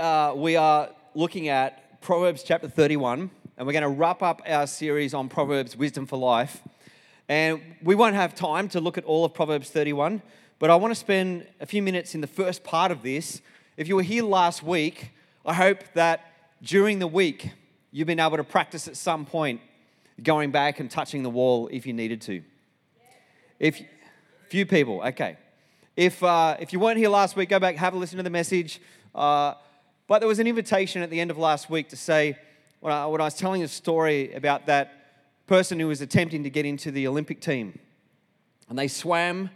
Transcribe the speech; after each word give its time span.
uh, 0.00 0.32
we 0.34 0.56
are 0.56 0.88
looking 1.14 1.48
at 1.48 2.00
Proverbs 2.00 2.42
chapter 2.42 2.68
31, 2.68 3.30
and 3.56 3.66
we're 3.66 3.72
going 3.74 3.82
to 3.82 3.88
wrap 3.88 4.22
up 4.22 4.40
our 4.46 4.66
series 4.66 5.12
on 5.12 5.28
Proverbs 5.28 5.76
Wisdom 5.76 6.06
for 6.06 6.16
Life. 6.16 6.62
And 7.28 7.60
we 7.82 7.94
won't 7.94 8.14
have 8.14 8.34
time 8.34 8.68
to 8.70 8.80
look 8.80 8.96
at 8.96 9.04
all 9.04 9.26
of 9.26 9.34
Proverbs 9.34 9.68
31, 9.68 10.22
but 10.58 10.70
I 10.70 10.76
want 10.76 10.92
to 10.92 10.94
spend 10.94 11.46
a 11.60 11.66
few 11.66 11.82
minutes 11.82 12.14
in 12.14 12.22
the 12.22 12.26
first 12.26 12.64
part 12.64 12.90
of 12.90 13.02
this. 13.02 13.42
If 13.76 13.88
you 13.88 13.96
were 13.96 14.02
here 14.02 14.24
last 14.24 14.62
week, 14.62 15.10
I 15.44 15.52
hope 15.52 15.84
that 15.92 16.32
during 16.62 16.98
the 16.98 17.06
week 17.06 17.50
you've 17.92 18.06
been 18.06 18.20
able 18.20 18.38
to 18.38 18.44
practice 18.44 18.88
at 18.88 18.96
some 18.96 19.26
point 19.26 19.60
going 20.22 20.50
back 20.50 20.80
and 20.80 20.90
touching 20.90 21.22
the 21.22 21.30
wall 21.30 21.68
if 21.70 21.86
you 21.86 21.92
needed 21.92 22.22
to. 22.22 22.42
If 23.58 23.82
few 24.48 24.64
people, 24.64 25.02
okay. 25.02 25.36
If 25.94 26.22
uh, 26.22 26.56
if 26.58 26.72
you 26.72 26.80
weren't 26.80 26.98
here 26.98 27.10
last 27.10 27.36
week, 27.36 27.50
go 27.50 27.58
back 27.58 27.76
have 27.76 27.92
a 27.92 27.98
listen 27.98 28.16
to 28.16 28.22
the 28.22 28.30
message. 28.30 28.80
Uh, 29.14 29.54
but 30.10 30.18
there 30.18 30.26
was 30.26 30.40
an 30.40 30.48
invitation 30.48 31.02
at 31.02 31.10
the 31.10 31.20
end 31.20 31.30
of 31.30 31.38
last 31.38 31.70
week 31.70 31.90
to 31.90 31.96
say 31.96 32.36
when 32.80 32.92
I, 32.92 33.06
when 33.06 33.20
I 33.20 33.24
was 33.26 33.34
telling 33.34 33.62
a 33.62 33.68
story 33.68 34.34
about 34.34 34.66
that 34.66 35.46
person 35.46 35.78
who 35.78 35.86
was 35.86 36.00
attempting 36.00 36.42
to 36.42 36.50
get 36.50 36.66
into 36.66 36.90
the 36.90 37.06
Olympic 37.06 37.40
team. 37.40 37.78
And 38.68 38.76
they 38.76 38.88
swam 38.88 39.50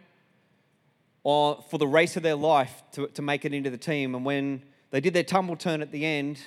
for 1.24 1.58
the 1.72 1.88
race 1.88 2.16
of 2.16 2.22
their 2.22 2.36
life 2.36 2.84
to, 2.92 3.08
to 3.08 3.20
make 3.20 3.44
it 3.44 3.52
into 3.52 3.68
the 3.68 3.76
team. 3.76 4.14
And 4.14 4.24
when 4.24 4.62
they 4.92 5.00
did 5.00 5.12
their 5.12 5.24
tumble 5.24 5.56
turn 5.56 5.82
at 5.82 5.90
the 5.90 6.06
end, 6.06 6.38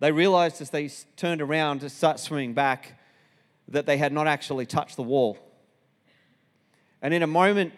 they 0.00 0.10
realized 0.10 0.60
as 0.60 0.70
they 0.70 0.90
turned 1.14 1.40
around 1.40 1.78
to 1.82 1.88
start 1.88 2.18
swimming 2.18 2.54
back 2.54 2.98
that 3.68 3.86
they 3.86 3.98
had 3.98 4.12
not 4.12 4.26
actually 4.26 4.66
touched 4.66 4.96
the 4.96 5.04
wall. 5.04 5.38
And 7.00 7.14
in 7.14 7.22
a 7.22 7.28
moment 7.28 7.72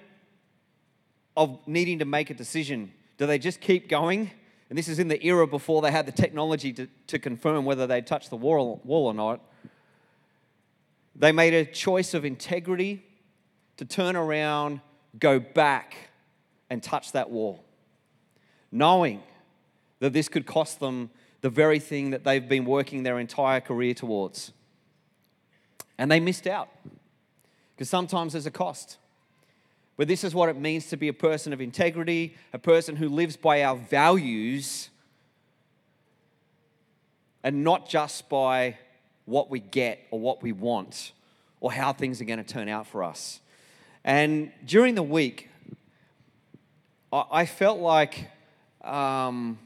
of 1.37 1.59
needing 1.69 1.99
to 1.99 2.07
make 2.07 2.30
a 2.30 2.35
decision, 2.35 2.95
do 3.19 3.27
they 3.27 3.38
just 3.38 3.60
keep 3.60 3.91
going? 3.91 4.30
And 4.69 4.77
this 4.77 4.88
is 4.88 4.98
in 4.98 5.09
the 5.09 5.25
era 5.25 5.47
before 5.47 5.80
they 5.83 5.91
had 5.91 6.06
the 6.06 6.12
technology 6.12 6.73
to, 6.73 6.88
to 7.07 7.19
confirm 7.19 7.65
whether 7.65 7.87
they 7.87 8.01
touched 8.02 8.30
the 8.30 8.37
wall, 8.37 8.80
wall 8.85 9.07
or 9.07 9.15
not. 9.15 9.41
They 11.15 11.32
made 11.32 11.54
a 11.54 11.65
choice 11.65 12.15
of 12.15 12.24
integrity 12.24 13.04
to 13.76 13.85
turn 13.85 14.16
around, 14.16 14.80
go 15.18 15.38
back, 15.38 16.10
and 16.68 16.82
touch 16.82 17.13
that 17.13 17.30
wall, 17.30 17.65
knowing 18.73 19.23
that 20.01 20.13
this 20.13 20.29
could 20.29 20.46
cost 20.46 20.80
them 20.80 21.10
the 21.41 21.51
very 21.51 21.79
thing 21.79 22.10
that 22.10 22.24
they've 22.24 22.48
been 22.48 22.65
working 22.65 23.02
their 23.02 23.19
entire 23.19 23.60
career 23.60 23.95
towards. 23.95 24.52
And 25.96 26.10
they 26.10 26.21
missed 26.21 26.46
out 26.46 26.69
because 27.74 27.88
sometimes 27.88 28.32
there's 28.32 28.46
a 28.46 28.51
cost. 28.51 28.98
But 29.97 30.09
this 30.09 30.25
is 30.25 30.35
what 30.35 30.49
it 30.49 30.57
means 30.57 30.89
to 30.91 30.97
be 30.97 31.09
a 31.09 31.13
person 31.13 31.52
of 31.52 31.61
integrity, 31.61 32.37
a 32.52 32.59
person 32.59 32.97
who 32.97 33.09
lives 33.09 33.37
by 33.37 33.63
our 33.63 33.77
values 33.77 34.91
and 37.43 37.65
not 37.65 37.88
just 37.88 38.29
by 38.29 38.77
what 39.25 39.51
we 39.51 39.61
get 39.61 40.01
or 40.11 40.21
what 40.21 40.43
we 40.43 40.53
want 40.53 41.13
or 41.61 41.73
how 41.73 41.93
things 41.93 42.21
are 42.21 42.25
going 42.25 42.43
to 42.43 42.45
turn 42.45 42.69
out 42.69 42.87
for 42.87 43.03
us. 43.03 43.41
And 44.05 44.53
during 44.65 44.95
the 44.95 45.03
week, 45.03 45.49
I 47.13 47.47
felt 47.47 47.81
like 47.81 48.29
um, 48.83 49.59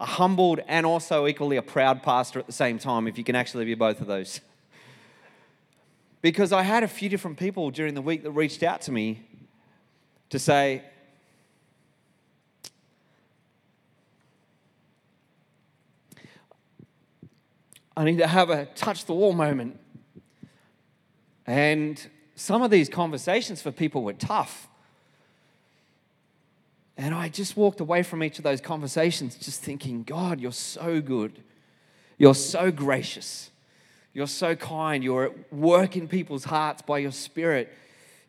a 0.00 0.06
humbled 0.06 0.60
and 0.66 0.84
also 0.84 1.26
equally 1.26 1.56
a 1.56 1.62
proud 1.62 2.02
pastor 2.02 2.40
at 2.40 2.46
the 2.46 2.52
same 2.52 2.78
time, 2.78 3.06
if 3.06 3.16
you 3.16 3.24
can 3.24 3.36
actually 3.36 3.64
be 3.64 3.74
both 3.74 4.00
of 4.00 4.06
those. 4.06 4.40
Because 6.22 6.52
I 6.52 6.62
had 6.62 6.84
a 6.84 6.88
few 6.88 7.08
different 7.08 7.36
people 7.36 7.72
during 7.72 7.94
the 7.94 8.00
week 8.00 8.22
that 8.22 8.30
reached 8.30 8.62
out 8.62 8.80
to 8.82 8.92
me 8.92 9.22
to 10.32 10.38
say, 10.38 10.82
I 17.94 18.04
need 18.04 18.16
to 18.16 18.26
have 18.26 18.48
a 18.48 18.64
touch 18.64 19.04
the 19.04 19.12
wall 19.12 19.34
moment. 19.34 19.78
And 21.46 22.02
some 22.34 22.62
of 22.62 22.70
these 22.70 22.88
conversations 22.88 23.60
for 23.60 23.70
people 23.70 24.04
were 24.04 24.14
tough. 24.14 24.68
And 26.96 27.14
I 27.14 27.28
just 27.28 27.54
walked 27.54 27.80
away 27.80 28.02
from 28.02 28.24
each 28.24 28.38
of 28.38 28.44
those 28.44 28.62
conversations 28.62 29.36
just 29.36 29.60
thinking, 29.60 30.02
God, 30.02 30.40
you're 30.40 30.50
so 30.50 31.02
good. 31.02 31.42
You're 32.16 32.34
so 32.34 32.72
gracious. 32.72 33.50
You're 34.14 34.26
so 34.26 34.56
kind. 34.56 35.04
You're 35.04 35.24
at 35.24 35.52
work 35.52 35.94
in 35.94 36.08
people's 36.08 36.44
hearts 36.44 36.80
by 36.80 37.00
your 37.00 37.12
spirit. 37.12 37.70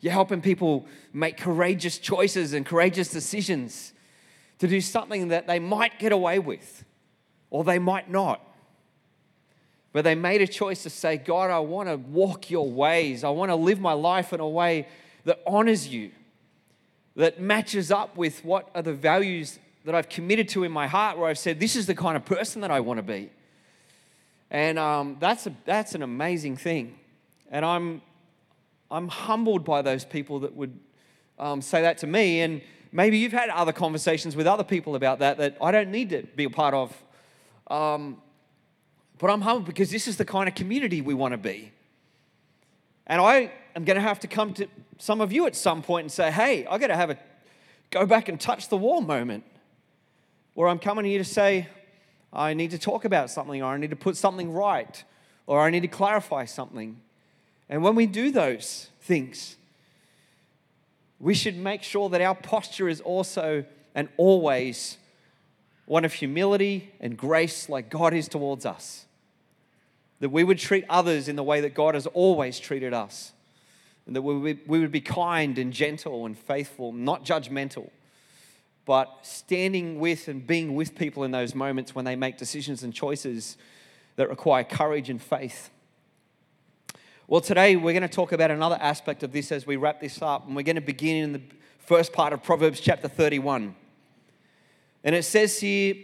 You're 0.04 0.12
helping 0.12 0.42
people 0.42 0.84
make 1.14 1.38
courageous 1.38 1.96
choices 1.96 2.52
and 2.52 2.66
courageous 2.66 3.08
decisions 3.08 3.94
to 4.58 4.68
do 4.68 4.82
something 4.82 5.28
that 5.28 5.46
they 5.46 5.58
might 5.58 5.98
get 5.98 6.12
away 6.12 6.38
with 6.38 6.84
or 7.48 7.64
they 7.64 7.78
might 7.78 8.10
not. 8.10 8.46
But 9.94 10.04
they 10.04 10.14
made 10.14 10.42
a 10.42 10.46
choice 10.46 10.82
to 10.82 10.90
say, 10.90 11.16
God, 11.16 11.50
I 11.50 11.60
want 11.60 11.88
to 11.88 11.96
walk 11.96 12.50
your 12.50 12.70
ways. 12.70 13.24
I 13.24 13.30
want 13.30 13.50
to 13.50 13.54
live 13.54 13.80
my 13.80 13.94
life 13.94 14.34
in 14.34 14.40
a 14.40 14.46
way 14.48 14.88
that 15.24 15.40
honors 15.46 15.88
you, 15.88 16.10
that 17.16 17.40
matches 17.40 17.90
up 17.90 18.14
with 18.14 18.44
what 18.44 18.68
are 18.74 18.82
the 18.82 18.92
values 18.92 19.58
that 19.86 19.94
I've 19.94 20.10
committed 20.10 20.50
to 20.50 20.64
in 20.64 20.70
my 20.70 20.86
heart, 20.86 21.16
where 21.16 21.30
I've 21.30 21.38
said, 21.38 21.58
this 21.58 21.76
is 21.76 21.86
the 21.86 21.94
kind 21.94 22.14
of 22.14 22.26
person 22.26 22.60
that 22.60 22.70
I 22.70 22.80
want 22.80 22.98
to 22.98 23.02
be. 23.02 23.30
And 24.50 24.78
um, 24.78 25.16
that's, 25.18 25.46
a, 25.46 25.56
that's 25.64 25.94
an 25.94 26.02
amazing 26.02 26.58
thing. 26.58 26.98
And 27.50 27.64
I'm, 27.64 28.02
I'm 28.90 29.08
humbled 29.08 29.64
by 29.64 29.82
those 29.82 30.04
people 30.04 30.40
that 30.40 30.54
would 30.54 30.78
um, 31.38 31.62
say 31.62 31.82
that 31.82 31.98
to 31.98 32.06
me. 32.06 32.40
And 32.40 32.60
maybe 32.92 33.18
you've 33.18 33.32
had 33.32 33.50
other 33.50 33.72
conversations 33.72 34.36
with 34.36 34.46
other 34.46 34.64
people 34.64 34.94
about 34.94 35.18
that 35.18 35.38
that 35.38 35.56
I 35.60 35.70
don't 35.70 35.90
need 35.90 36.10
to 36.10 36.22
be 36.36 36.44
a 36.44 36.50
part 36.50 36.74
of. 36.74 37.02
Um, 37.68 38.20
but 39.18 39.30
I'm 39.30 39.40
humbled 39.40 39.66
because 39.66 39.90
this 39.90 40.06
is 40.06 40.16
the 40.16 40.24
kind 40.24 40.48
of 40.48 40.54
community 40.54 41.00
we 41.00 41.14
want 41.14 41.32
to 41.32 41.38
be. 41.38 41.72
And 43.06 43.20
I 43.20 43.52
am 43.76 43.84
going 43.84 43.96
to 43.96 44.02
have 44.02 44.20
to 44.20 44.26
come 44.26 44.54
to 44.54 44.66
some 44.98 45.20
of 45.20 45.32
you 45.32 45.46
at 45.46 45.56
some 45.56 45.82
point 45.82 46.04
and 46.04 46.12
say, 46.12 46.30
hey, 46.30 46.66
I 46.66 46.78
got 46.78 46.88
to 46.88 46.96
have 46.96 47.10
a 47.10 47.18
go 47.90 48.06
back 48.06 48.28
and 48.28 48.40
touch 48.40 48.68
the 48.68 48.76
wall 48.76 49.00
moment. 49.00 49.44
where 50.54 50.68
I'm 50.68 50.78
coming 50.78 51.04
here 51.04 51.18
to 51.18 51.24
say, 51.24 51.68
I 52.32 52.54
need 52.54 52.70
to 52.72 52.78
talk 52.78 53.04
about 53.04 53.30
something, 53.30 53.62
or 53.62 53.72
I 53.72 53.76
need 53.76 53.90
to 53.90 53.96
put 53.96 54.16
something 54.16 54.52
right, 54.52 55.04
or 55.46 55.60
I 55.60 55.70
need 55.70 55.82
to 55.82 55.88
clarify 55.88 56.44
something. 56.44 57.00
And 57.68 57.82
when 57.82 57.94
we 57.94 58.06
do 58.06 58.30
those 58.30 58.90
things, 59.00 59.56
we 61.18 61.34
should 61.34 61.56
make 61.56 61.82
sure 61.82 62.08
that 62.10 62.20
our 62.20 62.34
posture 62.34 62.88
is 62.88 63.00
also 63.00 63.64
and 63.94 64.08
always 64.16 64.98
one 65.86 66.04
of 66.04 66.12
humility 66.12 66.92
and 67.00 67.16
grace 67.16 67.68
like 67.68 67.90
God 67.90 68.14
is 68.14 68.28
towards 68.28 68.66
us. 68.66 69.06
That 70.20 70.30
we 70.30 70.44
would 70.44 70.58
treat 70.58 70.84
others 70.88 71.28
in 71.28 71.36
the 71.36 71.42
way 71.42 71.60
that 71.60 71.74
God 71.74 71.94
has 71.94 72.06
always 72.08 72.58
treated 72.58 72.92
us. 72.94 73.32
And 74.06 74.14
that 74.14 74.22
we 74.22 74.58
would 74.66 74.92
be 74.92 75.00
kind 75.00 75.58
and 75.58 75.72
gentle 75.72 76.26
and 76.26 76.36
faithful, 76.36 76.92
not 76.92 77.24
judgmental, 77.24 77.90
but 78.84 79.10
standing 79.22 79.98
with 79.98 80.28
and 80.28 80.46
being 80.46 80.74
with 80.74 80.94
people 80.94 81.24
in 81.24 81.30
those 81.30 81.54
moments 81.54 81.94
when 81.94 82.04
they 82.04 82.16
make 82.16 82.36
decisions 82.36 82.82
and 82.82 82.92
choices 82.92 83.56
that 84.16 84.28
require 84.28 84.62
courage 84.62 85.08
and 85.08 85.22
faith. 85.22 85.70
Well, 87.26 87.40
today 87.40 87.76
we're 87.76 87.94
going 87.94 88.02
to 88.02 88.08
talk 88.08 88.32
about 88.32 88.50
another 88.50 88.76
aspect 88.78 89.22
of 89.22 89.32
this 89.32 89.50
as 89.50 89.66
we 89.66 89.76
wrap 89.76 89.98
this 89.98 90.20
up, 90.20 90.46
and 90.46 90.54
we're 90.54 90.60
going 90.60 90.76
to 90.76 90.82
begin 90.82 91.24
in 91.24 91.32
the 91.32 91.40
first 91.78 92.12
part 92.12 92.34
of 92.34 92.42
Proverbs 92.42 92.80
chapter 92.80 93.08
31. 93.08 93.74
And 95.02 95.14
it 95.14 95.22
says 95.22 95.58
here, 95.58 95.94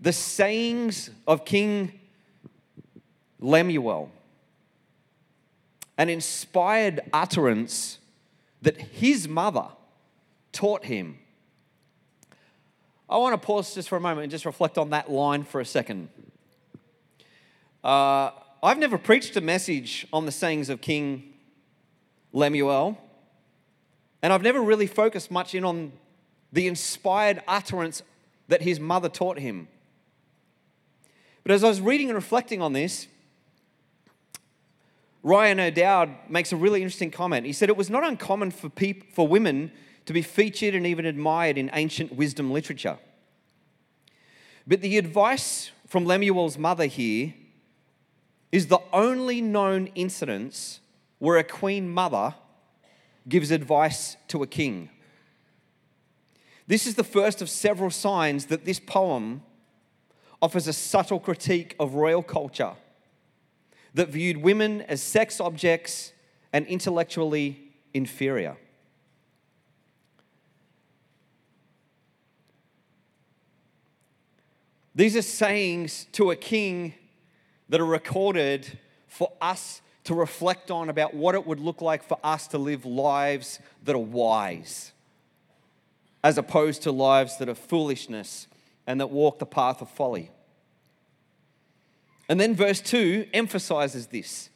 the 0.00 0.14
sayings 0.14 1.10
of 1.26 1.44
King 1.44 2.00
Lemuel, 3.38 4.10
an 5.98 6.08
inspired 6.08 7.00
utterance 7.12 7.98
that 8.62 8.78
his 8.78 9.28
mother 9.28 9.66
taught 10.52 10.86
him. 10.86 11.18
I 13.10 13.18
want 13.18 13.34
to 13.34 13.46
pause 13.46 13.74
just 13.74 13.90
for 13.90 13.96
a 13.96 14.00
moment 14.00 14.22
and 14.22 14.30
just 14.30 14.46
reflect 14.46 14.78
on 14.78 14.88
that 14.88 15.10
line 15.10 15.44
for 15.44 15.60
a 15.60 15.66
second. 15.66 16.08
Uh, 17.84 18.30
I've 18.64 18.78
never 18.78 18.96
preached 18.96 19.36
a 19.36 19.40
message 19.40 20.06
on 20.12 20.24
the 20.24 20.30
sayings 20.30 20.68
of 20.68 20.80
King 20.80 21.32
Lemuel, 22.32 22.96
and 24.22 24.32
I've 24.32 24.42
never 24.42 24.60
really 24.60 24.86
focused 24.86 25.32
much 25.32 25.56
in 25.56 25.64
on 25.64 25.92
the 26.52 26.68
inspired 26.68 27.42
utterance 27.48 28.02
that 28.46 28.62
his 28.62 28.78
mother 28.78 29.08
taught 29.08 29.40
him. 29.40 29.66
But 31.42 31.50
as 31.50 31.64
I 31.64 31.68
was 31.68 31.80
reading 31.80 32.08
and 32.08 32.14
reflecting 32.14 32.62
on 32.62 32.72
this, 32.72 33.08
Ryan 35.24 35.58
O'Dowd 35.58 36.10
makes 36.28 36.52
a 36.52 36.56
really 36.56 36.82
interesting 36.82 37.10
comment. 37.10 37.44
He 37.44 37.52
said 37.52 37.68
it 37.68 37.76
was 37.76 37.90
not 37.90 38.04
uncommon 38.04 38.52
for, 38.52 38.68
people, 38.68 39.08
for 39.12 39.26
women 39.26 39.72
to 40.06 40.12
be 40.12 40.22
featured 40.22 40.76
and 40.76 40.86
even 40.86 41.04
admired 41.04 41.58
in 41.58 41.68
ancient 41.72 42.14
wisdom 42.14 42.52
literature. 42.52 42.98
But 44.68 44.82
the 44.82 44.98
advice 44.98 45.72
from 45.88 46.04
Lemuel's 46.06 46.56
mother 46.56 46.86
here 46.86 47.34
is 48.52 48.66
the 48.66 48.80
only 48.92 49.40
known 49.40 49.86
incidence 49.94 50.80
where 51.18 51.38
a 51.38 51.44
queen 51.44 51.88
mother 51.88 52.34
gives 53.28 53.50
advice 53.50 54.16
to 54.28 54.42
a 54.42 54.46
king. 54.46 54.90
This 56.66 56.86
is 56.86 56.94
the 56.94 57.04
first 57.04 57.40
of 57.40 57.48
several 57.48 57.90
signs 57.90 58.46
that 58.46 58.64
this 58.64 58.78
poem 58.78 59.42
offers 60.40 60.68
a 60.68 60.72
subtle 60.72 61.18
critique 61.18 61.74
of 61.80 61.94
royal 61.94 62.22
culture 62.22 62.74
that 63.94 64.08
viewed 64.08 64.36
women 64.36 64.82
as 64.82 65.02
sex 65.02 65.40
objects 65.40 66.12
and 66.52 66.66
intellectually 66.66 67.72
inferior. 67.94 68.56
These 74.94 75.16
are 75.16 75.22
sayings 75.22 76.06
to 76.12 76.30
a 76.30 76.36
king 76.36 76.94
that 77.72 77.80
are 77.80 77.86
recorded 77.86 78.78
for 79.08 79.32
us 79.40 79.80
to 80.04 80.14
reflect 80.14 80.70
on 80.70 80.90
about 80.90 81.14
what 81.14 81.34
it 81.34 81.46
would 81.46 81.58
look 81.58 81.80
like 81.80 82.02
for 82.02 82.18
us 82.22 82.46
to 82.48 82.58
live 82.58 82.84
lives 82.84 83.60
that 83.82 83.94
are 83.94 83.98
wise, 83.98 84.92
as 86.22 86.36
opposed 86.36 86.82
to 86.82 86.92
lives 86.92 87.38
that 87.38 87.48
are 87.48 87.54
foolishness 87.54 88.46
and 88.86 89.00
that 89.00 89.06
walk 89.06 89.38
the 89.38 89.46
path 89.46 89.80
of 89.80 89.88
folly. 89.88 90.30
And 92.28 92.38
then 92.38 92.54
verse 92.54 92.82
2 92.82 93.28
emphasizes 93.32 94.08
this. 94.08 94.50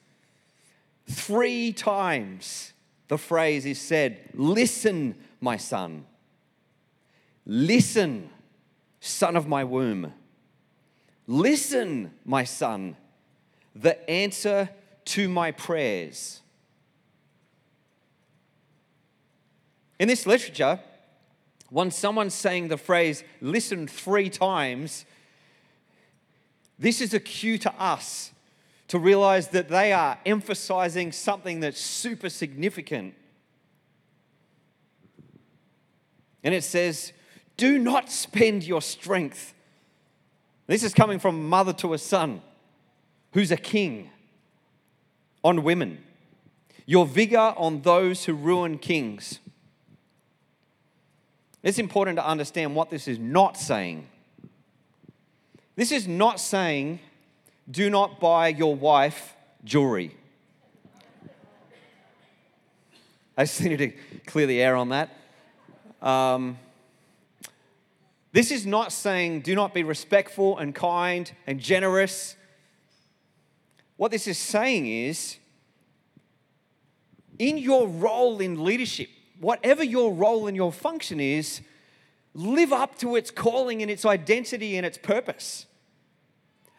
Three 1.08 1.72
times 1.72 2.74
the 3.08 3.16
phrase 3.16 3.64
is 3.64 3.80
said, 3.80 4.28
Listen, 4.34 5.14
my 5.40 5.56
son. 5.56 6.04
Listen, 7.46 8.28
son 9.00 9.36
of 9.36 9.48
my 9.48 9.64
womb. 9.64 10.12
Listen, 11.26 12.12
my 12.26 12.44
son, 12.44 12.94
the 13.80 14.08
answer 14.10 14.70
to 15.04 15.28
my 15.28 15.52
prayers. 15.52 16.40
In 19.98 20.08
this 20.08 20.26
literature, 20.26 20.80
when 21.70 21.90
someone's 21.90 22.34
saying 22.34 22.68
the 22.68 22.76
phrase 22.76 23.24
listen 23.40 23.86
three 23.86 24.28
times, 24.28 25.04
this 26.78 27.00
is 27.00 27.14
a 27.14 27.20
cue 27.20 27.58
to 27.58 27.72
us 27.80 28.32
to 28.88 28.98
realize 28.98 29.48
that 29.48 29.68
they 29.68 29.92
are 29.92 30.18
emphasizing 30.24 31.12
something 31.12 31.60
that's 31.60 31.80
super 31.80 32.28
significant. 32.28 33.14
And 36.44 36.54
it 36.54 36.62
says, 36.62 37.12
Do 37.56 37.78
not 37.78 38.10
spend 38.10 38.64
your 38.64 38.82
strength. 38.82 39.54
This 40.66 40.82
is 40.82 40.94
coming 40.94 41.18
from 41.18 41.48
mother 41.48 41.72
to 41.74 41.94
a 41.94 41.98
son 41.98 42.42
who's 43.36 43.50
a 43.50 43.56
king 43.56 44.08
on 45.44 45.62
women, 45.62 46.02
your 46.86 47.04
vigor 47.04 47.52
on 47.58 47.82
those 47.82 48.24
who 48.24 48.32
ruin 48.32 48.78
kings. 48.78 49.40
It's 51.62 51.78
important 51.78 52.16
to 52.16 52.26
understand 52.26 52.74
what 52.74 52.88
this 52.88 53.06
is 53.06 53.18
not 53.18 53.58
saying. 53.58 54.08
This 55.74 55.92
is 55.92 56.08
not 56.08 56.40
saying, 56.40 57.00
do 57.70 57.90
not 57.90 58.20
buy 58.20 58.48
your 58.48 58.74
wife 58.74 59.34
jewelry. 59.64 60.16
I 63.36 63.44
just 63.44 63.60
needed 63.60 63.92
to 64.12 64.18
clear 64.20 64.46
the 64.46 64.62
air 64.62 64.76
on 64.76 64.88
that. 64.88 65.10
Um, 66.00 66.56
this 68.32 68.50
is 68.50 68.64
not 68.64 68.92
saying 68.92 69.42
do 69.42 69.54
not 69.54 69.74
be 69.74 69.82
respectful 69.82 70.56
and 70.56 70.74
kind 70.74 71.30
and 71.46 71.60
generous. 71.60 72.34
What 73.96 74.10
this 74.10 74.26
is 74.26 74.38
saying 74.38 74.86
is, 74.86 75.36
in 77.38 77.58
your 77.58 77.88
role 77.88 78.40
in 78.40 78.62
leadership, 78.64 79.08
whatever 79.40 79.84
your 79.84 80.12
role 80.12 80.46
and 80.46 80.56
your 80.56 80.72
function 80.72 81.20
is, 81.20 81.60
live 82.34 82.72
up 82.72 82.98
to 82.98 83.16
its 83.16 83.30
calling 83.30 83.82
and 83.82 83.90
its 83.90 84.04
identity 84.04 84.76
and 84.76 84.84
its 84.84 84.98
purpose. 84.98 85.66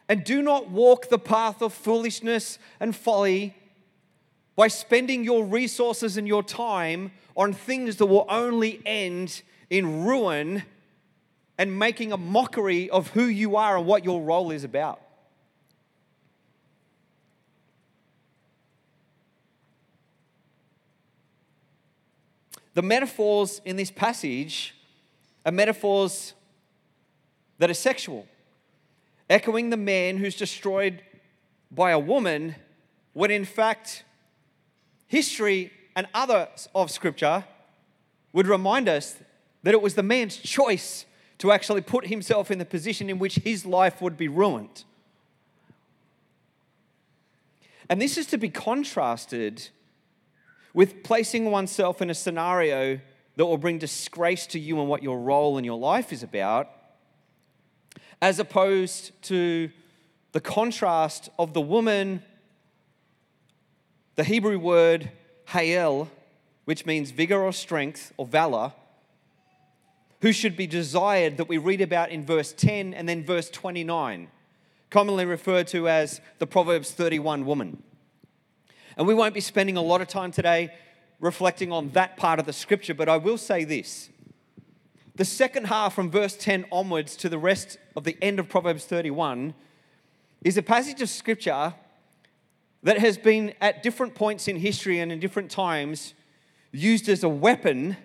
And 0.08 0.24
do 0.24 0.42
not 0.42 0.70
walk 0.70 1.08
the 1.08 1.18
path 1.18 1.60
of 1.60 1.74
foolishness 1.74 2.58
and 2.80 2.94
folly 2.94 3.54
by 4.56 4.68
spending 4.68 5.24
your 5.24 5.44
resources 5.44 6.16
and 6.16 6.26
your 6.26 6.42
time 6.42 7.12
on 7.36 7.52
things 7.52 7.96
that 7.96 8.06
will 8.06 8.26
only 8.28 8.80
end 8.86 9.42
in 9.70 10.04
ruin 10.04 10.62
and 11.58 11.78
making 11.78 12.12
a 12.12 12.16
mockery 12.16 12.88
of 12.90 13.08
who 13.08 13.24
you 13.24 13.56
are 13.56 13.76
and 13.76 13.86
what 13.86 14.04
your 14.04 14.22
role 14.22 14.50
is 14.50 14.64
about. 14.64 15.00
The 22.74 22.82
metaphors 22.82 23.60
in 23.64 23.76
this 23.76 23.90
passage 23.90 24.74
are 25.44 25.52
metaphors 25.52 26.34
that 27.58 27.70
are 27.70 27.74
sexual, 27.74 28.26
echoing 29.28 29.70
the 29.70 29.76
man 29.76 30.18
who's 30.18 30.36
destroyed 30.36 31.02
by 31.70 31.90
a 31.90 31.98
woman, 31.98 32.54
when 33.12 33.30
in 33.30 33.44
fact, 33.44 34.04
history 35.06 35.72
and 35.96 36.06
others 36.14 36.68
of 36.74 36.90
Scripture 36.90 37.44
would 38.32 38.46
remind 38.46 38.88
us 38.88 39.16
that 39.62 39.74
it 39.74 39.82
was 39.82 39.94
the 39.94 40.02
man's 40.02 40.36
choice 40.36 41.04
to 41.38 41.52
actually 41.52 41.80
put 41.80 42.06
himself 42.06 42.50
in 42.50 42.58
the 42.58 42.64
position 42.64 43.10
in 43.10 43.18
which 43.18 43.36
his 43.36 43.64
life 43.66 44.00
would 44.00 44.16
be 44.16 44.28
ruined. 44.28 44.84
And 47.88 48.00
this 48.00 48.18
is 48.18 48.26
to 48.26 48.38
be 48.38 48.50
contrasted 48.50 49.68
with 50.74 51.02
placing 51.02 51.50
oneself 51.50 52.02
in 52.02 52.10
a 52.10 52.14
scenario 52.14 53.00
that 53.36 53.46
will 53.46 53.58
bring 53.58 53.78
disgrace 53.78 54.46
to 54.48 54.58
you 54.58 54.80
and 54.80 54.88
what 54.88 55.02
your 55.02 55.18
role 55.20 55.58
in 55.58 55.64
your 55.64 55.78
life 55.78 56.12
is 56.12 56.22
about, 56.22 56.68
as 58.20 58.38
opposed 58.38 59.12
to 59.22 59.70
the 60.32 60.40
contrast 60.40 61.28
of 61.38 61.54
the 61.54 61.60
woman, 61.60 62.22
the 64.16 64.24
Hebrew 64.24 64.58
word 64.58 65.10
hael, 65.46 66.10
which 66.64 66.84
means 66.84 67.12
vigor 67.12 67.40
or 67.40 67.52
strength 67.52 68.12
or 68.16 68.26
valor, 68.26 68.72
who 70.20 70.32
should 70.32 70.56
be 70.56 70.66
desired 70.66 71.36
that 71.36 71.48
we 71.48 71.58
read 71.58 71.80
about 71.80 72.10
in 72.10 72.26
verse 72.26 72.52
10 72.52 72.92
and 72.92 73.08
then 73.08 73.24
verse 73.24 73.48
29, 73.50 74.28
commonly 74.90 75.24
referred 75.24 75.68
to 75.68 75.88
as 75.88 76.20
the 76.38 76.46
Proverbs 76.46 76.90
31 76.90 77.46
woman. 77.46 77.82
And 78.98 79.06
we 79.06 79.14
won't 79.14 79.32
be 79.32 79.40
spending 79.40 79.76
a 79.76 79.82
lot 79.82 80.00
of 80.00 80.08
time 80.08 80.32
today 80.32 80.74
reflecting 81.20 81.70
on 81.70 81.90
that 81.90 82.16
part 82.16 82.40
of 82.40 82.46
the 82.46 82.52
scripture, 82.52 82.94
but 82.94 83.08
I 83.08 83.16
will 83.16 83.38
say 83.38 83.62
this. 83.62 84.10
The 85.14 85.24
second 85.24 85.68
half 85.68 85.94
from 85.94 86.10
verse 86.10 86.36
10 86.36 86.66
onwards 86.72 87.14
to 87.18 87.28
the 87.28 87.38
rest 87.38 87.78
of 87.94 88.02
the 88.02 88.18
end 88.20 88.40
of 88.40 88.48
Proverbs 88.48 88.84
31 88.86 89.54
is 90.42 90.56
a 90.56 90.62
passage 90.62 91.00
of 91.00 91.08
scripture 91.08 91.74
that 92.82 92.98
has 92.98 93.16
been 93.16 93.54
at 93.60 93.84
different 93.84 94.16
points 94.16 94.48
in 94.48 94.56
history 94.56 94.98
and 94.98 95.12
in 95.12 95.20
different 95.20 95.50
times 95.50 96.14
used 96.72 97.08
as 97.08 97.22
a 97.22 97.28
weapon 97.28 97.96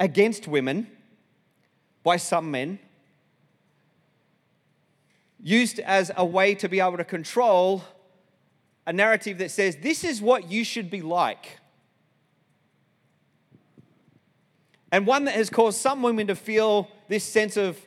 against 0.00 0.48
women 0.48 0.86
by 2.02 2.16
some 2.16 2.50
men, 2.50 2.78
used 5.42 5.80
as 5.80 6.10
a 6.16 6.24
way 6.24 6.54
to 6.54 6.68
be 6.68 6.80
able 6.80 6.96
to 6.96 7.04
control 7.04 7.84
a 8.86 8.92
narrative 8.92 9.38
that 9.38 9.50
says, 9.50 9.76
This 9.76 10.04
is 10.04 10.20
what 10.20 10.50
you 10.50 10.64
should 10.64 10.90
be 10.90 11.02
like. 11.02 11.58
And 14.92 15.06
one 15.06 15.24
that 15.24 15.34
has 15.34 15.50
caused 15.50 15.80
some 15.80 16.02
women 16.02 16.28
to 16.28 16.36
feel 16.36 16.88
this 17.08 17.24
sense 17.24 17.56
of 17.56 17.84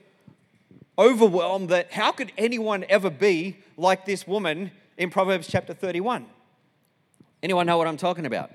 overwhelm 0.98 1.68
that 1.68 1.92
how 1.92 2.12
could 2.12 2.32
anyone 2.38 2.84
ever 2.90 3.10
be 3.10 3.58
like 3.78 4.06
this 4.06 4.28
woman 4.28 4.72
in 4.98 5.10
Proverbs 5.10 5.48
chapter 5.48 5.74
31? 5.74 6.26
Anyone 7.42 7.66
know 7.66 7.78
what 7.78 7.88
I'm 7.88 7.98
talking 7.98 8.26
about? 8.26 8.52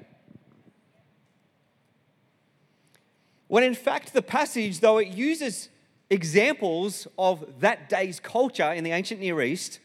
When 3.46 3.62
in 3.64 3.74
fact, 3.74 4.12
the 4.12 4.22
passage, 4.22 4.80
though 4.80 4.98
it 4.98 5.08
uses 5.08 5.68
examples 6.10 7.06
of 7.18 7.60
that 7.60 7.88
day's 7.88 8.18
culture 8.18 8.72
in 8.72 8.82
the 8.84 8.92
ancient 8.92 9.20
Near 9.20 9.40
East, 9.42 9.78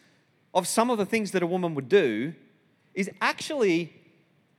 of 0.53 0.67
some 0.67 0.89
of 0.89 0.97
the 0.97 1.05
things 1.05 1.31
that 1.31 1.43
a 1.43 1.47
woman 1.47 1.75
would 1.75 1.87
do, 1.89 2.33
is 2.97 3.11
actually 3.21 3.93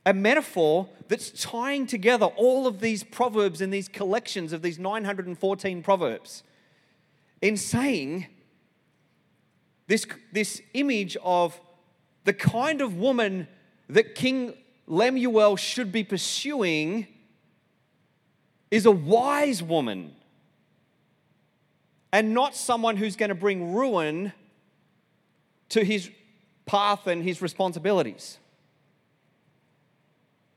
a 0.06 0.14
metaphor 0.14 0.88
that's 1.08 1.30
tying 1.32 1.86
together 1.86 2.26
all 2.26 2.68
of 2.68 2.78
these 2.80 3.02
proverbs 3.02 3.60
and 3.60 3.72
these 3.72 3.88
collections 3.88 4.52
of 4.52 4.62
these 4.62 4.78
914 4.78 5.82
proverbs 5.82 6.44
in 7.42 7.56
saying 7.56 8.26
this, 9.88 10.06
this 10.32 10.62
image 10.72 11.16
of 11.24 11.60
the 12.24 12.32
kind 12.32 12.80
of 12.80 12.96
woman 12.96 13.48
that 13.88 14.14
King 14.14 14.54
Lemuel 14.86 15.56
should 15.56 15.90
be 15.90 16.04
pursuing 16.04 17.08
is 18.70 18.86
a 18.86 18.92
wise 18.92 19.64
woman 19.64 20.14
and 22.12 22.32
not 22.32 22.54
someone 22.54 22.96
who's 22.96 23.16
going 23.16 23.30
to 23.30 23.34
bring 23.34 23.74
ruin 23.74 24.32
to 25.70 25.84
his 25.84 26.08
path 26.68 27.08
and 27.08 27.24
his 27.24 27.42
responsibilities. 27.42 28.38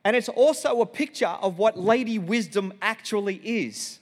And 0.03 0.15
it's 0.15 0.29
also 0.29 0.81
a 0.81 0.85
picture 0.85 1.25
of 1.25 1.57
what 1.57 1.79
Lady 1.79 2.19
Wisdom 2.19 2.73
actually 2.81 3.35
is 3.35 3.99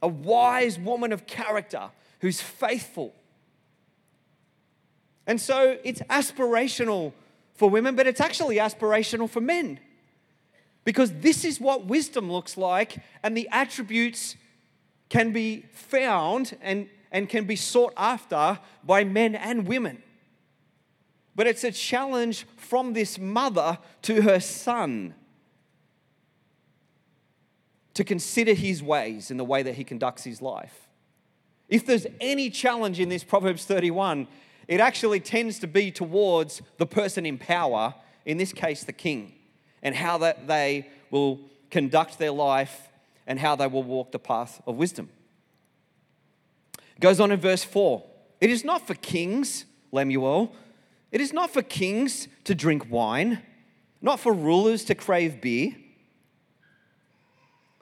a 0.00 0.08
wise 0.08 0.80
woman 0.80 1.12
of 1.12 1.26
character 1.26 1.90
who's 2.20 2.40
faithful. 2.40 3.14
And 5.28 5.40
so 5.40 5.78
it's 5.84 6.00
aspirational 6.02 7.12
for 7.54 7.70
women, 7.70 7.94
but 7.94 8.08
it's 8.08 8.20
actually 8.20 8.56
aspirational 8.56 9.30
for 9.30 9.40
men. 9.40 9.78
Because 10.84 11.12
this 11.20 11.44
is 11.44 11.60
what 11.60 11.86
wisdom 11.86 12.32
looks 12.32 12.56
like, 12.56 12.96
and 13.22 13.36
the 13.36 13.48
attributes 13.52 14.34
can 15.08 15.32
be 15.32 15.66
found 15.70 16.56
and, 16.60 16.88
and 17.12 17.28
can 17.28 17.44
be 17.44 17.54
sought 17.54 17.92
after 17.96 18.58
by 18.82 19.04
men 19.04 19.36
and 19.36 19.68
women. 19.68 20.02
But 21.34 21.46
it's 21.46 21.64
a 21.64 21.72
challenge 21.72 22.46
from 22.56 22.92
this 22.92 23.18
mother 23.18 23.78
to 24.02 24.22
her 24.22 24.40
son 24.40 25.14
to 27.94 28.04
consider 28.04 28.54
his 28.54 28.82
ways 28.82 29.30
in 29.30 29.36
the 29.36 29.44
way 29.44 29.62
that 29.62 29.74
he 29.74 29.84
conducts 29.84 30.24
his 30.24 30.40
life. 30.40 30.88
If 31.68 31.86
there's 31.86 32.06
any 32.20 32.50
challenge 32.50 33.00
in 33.00 33.08
this 33.08 33.24
Proverbs 33.24 33.64
31, 33.64 34.28
it 34.68 34.80
actually 34.80 35.20
tends 35.20 35.58
to 35.60 35.66
be 35.66 35.90
towards 35.90 36.62
the 36.78 36.86
person 36.86 37.26
in 37.26 37.38
power, 37.38 37.94
in 38.24 38.36
this 38.36 38.52
case, 38.52 38.84
the 38.84 38.92
king, 38.92 39.32
and 39.82 39.94
how 39.94 40.18
that 40.18 40.46
they 40.46 40.88
will 41.10 41.40
conduct 41.70 42.18
their 42.18 42.30
life 42.30 42.88
and 43.26 43.38
how 43.38 43.56
they 43.56 43.66
will 43.66 43.82
walk 43.82 44.12
the 44.12 44.18
path 44.18 44.60
of 44.66 44.76
wisdom. 44.76 45.08
It 46.96 47.00
goes 47.00 47.20
on 47.20 47.30
in 47.30 47.40
verse 47.40 47.64
4 47.64 48.02
It 48.40 48.50
is 48.50 48.64
not 48.64 48.86
for 48.86 48.94
kings, 48.94 49.64
Lemuel, 49.90 50.54
it 51.12 51.20
is 51.20 51.32
not 51.32 51.50
for 51.50 51.62
kings 51.62 52.26
to 52.44 52.54
drink 52.54 52.90
wine, 52.90 53.42
not 54.00 54.18
for 54.18 54.32
rulers 54.32 54.84
to 54.86 54.94
crave 54.94 55.40
beer, 55.40 55.76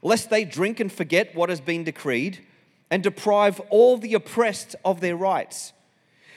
lest 0.02 0.28
they 0.28 0.44
drink 0.44 0.80
and 0.80 0.92
forget 0.92 1.34
what 1.34 1.48
has 1.48 1.60
been 1.60 1.84
decreed 1.84 2.44
and 2.90 3.02
deprive 3.02 3.60
all 3.70 3.96
the 3.96 4.14
oppressed 4.14 4.74
of 4.84 5.00
their 5.00 5.16
rights. 5.16 5.72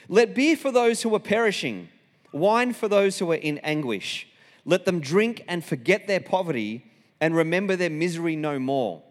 Let 0.08 0.34
beer 0.34 0.56
for 0.56 0.70
those 0.70 1.02
who 1.02 1.14
are 1.14 1.20
perishing, 1.20 1.88
wine 2.32 2.72
for 2.72 2.88
those 2.88 3.18
who 3.18 3.32
are 3.32 3.36
in 3.36 3.58
anguish. 3.58 4.28
Let 4.64 4.84
them 4.84 5.00
drink 5.00 5.44
and 5.48 5.64
forget 5.64 6.06
their 6.06 6.20
poverty 6.20 6.84
and 7.20 7.34
remember 7.34 7.74
their 7.74 7.90
misery 7.90 8.36
no 8.36 8.58
more. 8.58 9.02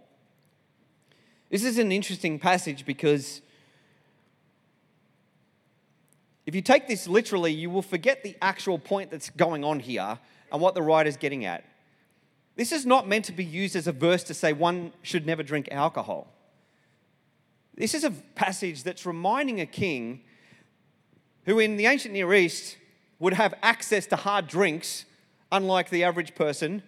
This 1.50 1.64
is 1.64 1.78
an 1.78 1.92
interesting 1.92 2.40
passage 2.40 2.86
because 2.86 3.42
if 6.46 6.56
you 6.56 6.62
take 6.62 6.88
this 6.88 7.08
literally, 7.08 7.54
you 7.54 7.70
will 7.70 7.82
forget 7.82 8.24
the 8.24 8.36
actual 8.42 8.78
point 8.78 9.12
that's 9.12 9.30
going 9.30 9.64
on 9.64 9.80
here 9.80 10.20
and 10.52 10.62
what 10.62 10.76
the 10.76 10.82
writer's 10.82 11.18
getting 11.18 11.46
at. 11.46 11.64
This 12.56 12.72
is 12.72 12.86
not 12.86 13.08
meant 13.08 13.26
to 13.26 13.32
be 13.32 13.46
used 13.46 13.76
as 13.76 13.88
a 13.88 13.92
verse 13.92 14.24
to 14.26 14.34
say 14.34 14.54
one 14.54 14.92
should 15.02 15.26
never 15.26 15.42
drink 15.42 15.70
alcohol. 15.72 16.28
This 17.76 17.94
is 17.96 18.04
a 18.04 18.12
passage 18.12 18.84
that's 18.84 19.06
reminding 19.06 19.60
a 19.60 19.66
king 19.66 20.22
who, 21.46 21.60
in 21.60 21.78
the 21.78 21.88
ancient 21.88 22.14
Near 22.14 22.34
East, 22.34 22.78
would 23.20 23.34
have 23.34 23.54
access 23.64 24.06
to 24.08 24.16
hard 24.16 24.48
drinks, 24.48 25.06
unlike 25.52 25.90
the 25.90 26.04
average 26.04 26.36
person, 26.36 26.84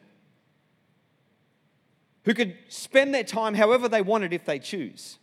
who 2.25 2.33
could 2.33 2.55
spend 2.67 3.13
their 3.13 3.23
time 3.23 3.55
however 3.55 3.87
they 3.87 4.01
wanted 4.01 4.33
if 4.33 4.45
they 4.45 4.59
choose. 4.59 5.17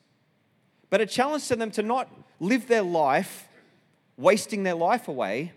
But 0.90 1.00
a 1.00 1.06
challenge 1.06 1.48
to 1.48 1.56
them 1.56 1.70
to 1.72 1.82
not 1.82 2.08
live 2.40 2.66
their 2.66 2.82
life 2.82 3.48
wasting 4.16 4.62
their 4.62 4.74
life 4.74 5.08
away, 5.08 5.52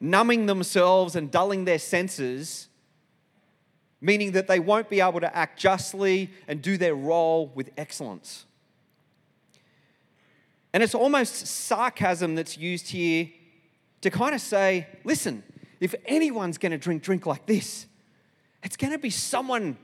numbing 0.00 0.46
themselves 0.46 1.16
and 1.16 1.30
dulling 1.30 1.64
their 1.64 1.78
senses, 1.78 2.68
meaning 4.00 4.32
that 4.32 4.46
they 4.46 4.58
won't 4.58 4.88
be 4.88 5.00
able 5.00 5.20
to 5.20 5.36
act 5.36 5.58
justly 5.58 6.30
and 6.48 6.62
do 6.62 6.76
their 6.76 6.94
role 6.94 7.52
with 7.54 7.70
excellence. 7.76 8.46
And 10.72 10.82
it's 10.82 10.94
almost 10.94 11.46
sarcasm 11.46 12.34
that's 12.34 12.56
used 12.56 12.88
here 12.88 13.28
to 14.00 14.10
kind 14.10 14.34
of 14.34 14.40
say, 14.40 14.86
listen, 15.04 15.42
if 15.80 15.94
anyone's 16.06 16.58
going 16.58 16.72
to 16.72 16.78
drink 16.78 17.02
drink 17.02 17.26
like 17.26 17.46
this, 17.46 17.86
it's 18.62 18.76
going 18.76 18.92
to 18.92 18.98
be 18.98 19.10
someone 19.10 19.76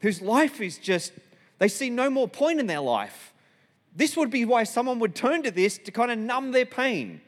whose 0.00 0.22
life 0.22 0.60
is 0.60 0.78
just, 0.78 1.12
they 1.58 1.68
see 1.68 1.90
no 1.90 2.08
more 2.08 2.26
point 2.26 2.58
in 2.58 2.66
their 2.66 2.80
life. 2.80 3.29
This 3.94 4.16
would 4.16 4.30
be 4.30 4.44
why 4.44 4.64
someone 4.64 4.98
would 5.00 5.14
turn 5.14 5.42
to 5.42 5.50
this 5.50 5.78
to 5.78 5.90
kind 5.90 6.10
of 6.10 6.18
numb 6.18 6.52
their 6.52 6.66
pain, 6.66 7.20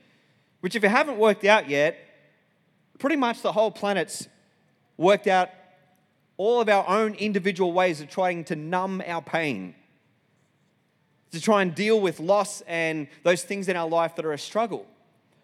which, 0.61 0.77
if 0.77 0.85
it 0.85 0.91
haven't 0.91 1.19
worked 1.19 1.45
out 1.45 1.69
yet, 1.69 1.99
pretty 2.99 3.17
much 3.17 3.43
the 3.43 3.53
whole 3.53 3.71
planet's 3.71 4.29
worked 4.97 5.27
out 5.27 5.49
all 6.37 6.61
of 6.61 6.69
our 6.69 6.89
own 6.89 7.15
individual 7.15 7.73
ways 7.73 8.01
of 8.01 8.09
trying 8.09 8.45
to 8.45 8.57
numb 8.57 9.03
our 9.07 9.23
pain 9.23 9.75
to 11.33 11.41
try 11.41 11.63
and 11.63 11.75
deal 11.75 12.01
with 12.01 12.21
loss 12.21 12.63
and 12.67 13.09
those 13.23 13.43
things 13.43 13.69
in 13.69 13.77
our 13.77 13.89
life 13.89 14.15
that 14.17 14.25
are 14.25 14.33
a 14.33 14.39
struggle. 14.39 14.87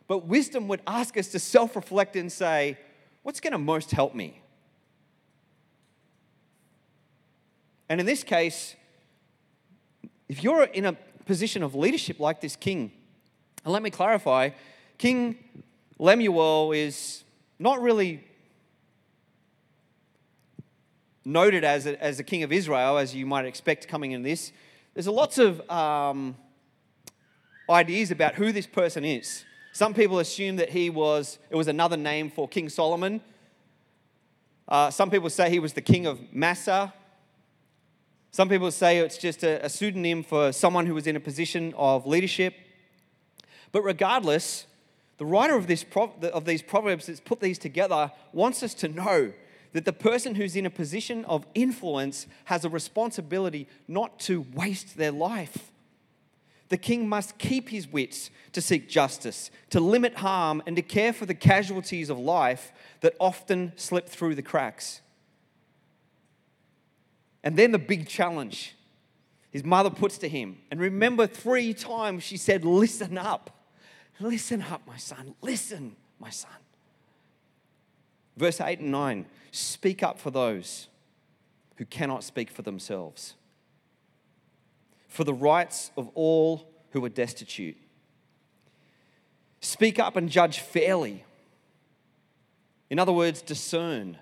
But 0.06 0.26
wisdom 0.26 0.68
would 0.68 0.82
ask 0.86 1.16
us 1.16 1.28
to 1.28 1.38
self 1.38 1.76
reflect 1.76 2.14
and 2.14 2.30
say, 2.30 2.78
what's 3.22 3.40
going 3.40 3.52
to 3.52 3.58
most 3.58 3.90
help 3.90 4.14
me? 4.14 4.40
And 7.88 8.00
in 8.00 8.06
this 8.06 8.22
case, 8.22 8.76
if 10.28 10.42
you're 10.42 10.64
in 10.64 10.84
a 10.84 10.96
position 11.28 11.62
of 11.62 11.74
leadership 11.74 12.18
like 12.18 12.40
this 12.40 12.56
king, 12.56 12.90
and 13.62 13.72
let 13.72 13.82
me 13.82 13.90
clarify, 13.90 14.50
King 14.96 15.36
Lemuel 15.98 16.72
is 16.72 17.22
not 17.58 17.82
really 17.82 18.24
noted 21.26 21.64
as 21.64 21.84
a, 21.84 22.02
as 22.02 22.18
a 22.18 22.24
king 22.24 22.42
of 22.42 22.50
Israel, 22.50 22.96
as 22.96 23.14
you 23.14 23.26
might 23.26 23.44
expect 23.44 23.86
coming 23.86 24.12
in 24.12 24.22
this. 24.22 24.52
There's 24.94 25.06
a 25.06 25.12
lots 25.12 25.36
of 25.36 25.60
um, 25.70 26.34
ideas 27.68 28.10
about 28.10 28.34
who 28.34 28.50
this 28.50 28.66
person 28.66 29.04
is. 29.04 29.44
Some 29.74 29.92
people 29.92 30.20
assume 30.20 30.56
that 30.56 30.70
he 30.70 30.88
was, 30.88 31.38
it 31.50 31.56
was 31.56 31.68
another 31.68 31.98
name 31.98 32.30
for 32.30 32.48
King 32.48 32.70
Solomon. 32.70 33.20
Uh, 34.66 34.90
some 34.90 35.10
people 35.10 35.28
say 35.28 35.50
he 35.50 35.58
was 35.58 35.74
the 35.74 35.82
king 35.82 36.06
of 36.06 36.18
Massa. 36.32 36.94
Some 38.30 38.48
people 38.48 38.70
say 38.70 38.98
it's 38.98 39.18
just 39.18 39.42
a, 39.42 39.64
a 39.64 39.68
pseudonym 39.68 40.22
for 40.22 40.52
someone 40.52 40.86
who 40.86 40.94
was 40.94 41.06
in 41.06 41.16
a 41.16 41.20
position 41.20 41.74
of 41.76 42.06
leadership. 42.06 42.54
But 43.72 43.82
regardless, 43.82 44.66
the 45.18 45.26
writer 45.26 45.56
of, 45.56 45.66
this, 45.66 45.84
of 46.32 46.44
these 46.44 46.62
proverbs 46.62 47.06
that's 47.06 47.20
put 47.20 47.40
these 47.40 47.58
together 47.58 48.12
wants 48.32 48.62
us 48.62 48.74
to 48.74 48.88
know 48.88 49.32
that 49.72 49.84
the 49.84 49.92
person 49.92 50.34
who's 50.34 50.56
in 50.56 50.66
a 50.66 50.70
position 50.70 51.24
of 51.26 51.46
influence 51.54 52.26
has 52.44 52.64
a 52.64 52.68
responsibility 52.68 53.68
not 53.86 54.18
to 54.20 54.46
waste 54.54 54.96
their 54.96 55.12
life. 55.12 55.72
The 56.68 56.76
king 56.76 57.08
must 57.08 57.38
keep 57.38 57.70
his 57.70 57.88
wits 57.88 58.30
to 58.52 58.60
seek 58.60 58.88
justice, 58.88 59.50
to 59.70 59.80
limit 59.80 60.16
harm, 60.16 60.62
and 60.66 60.76
to 60.76 60.82
care 60.82 61.12
for 61.12 61.26
the 61.26 61.34
casualties 61.34 62.10
of 62.10 62.18
life 62.18 62.72
that 63.00 63.14
often 63.18 63.72
slip 63.76 64.08
through 64.08 64.34
the 64.34 64.42
cracks. 64.42 65.00
And 67.42 67.56
then 67.56 67.72
the 67.72 67.78
big 67.78 68.08
challenge 68.08 68.74
his 69.50 69.64
mother 69.64 69.90
puts 69.90 70.18
to 70.18 70.28
him. 70.28 70.58
And 70.70 70.78
remember, 70.78 71.26
three 71.26 71.72
times 71.72 72.22
she 72.22 72.36
said, 72.36 72.64
Listen 72.64 73.16
up. 73.16 73.50
Listen 74.20 74.62
up, 74.62 74.82
my 74.86 74.96
son. 74.96 75.34
Listen, 75.40 75.96
my 76.18 76.30
son. 76.30 76.50
Verse 78.36 78.60
8 78.60 78.80
and 78.80 78.90
9 78.90 79.26
speak 79.50 80.02
up 80.02 80.18
for 80.18 80.30
those 80.30 80.88
who 81.76 81.84
cannot 81.84 82.24
speak 82.24 82.50
for 82.50 82.62
themselves, 82.62 83.34
for 85.08 85.24
the 85.24 85.34
rights 85.34 85.90
of 85.96 86.10
all 86.14 86.68
who 86.90 87.04
are 87.04 87.08
destitute. 87.08 87.76
Speak 89.60 89.98
up 89.98 90.16
and 90.16 90.28
judge 90.28 90.60
fairly. 90.60 91.24
In 92.90 92.98
other 92.98 93.12
words, 93.12 93.42
discern. 93.42 94.18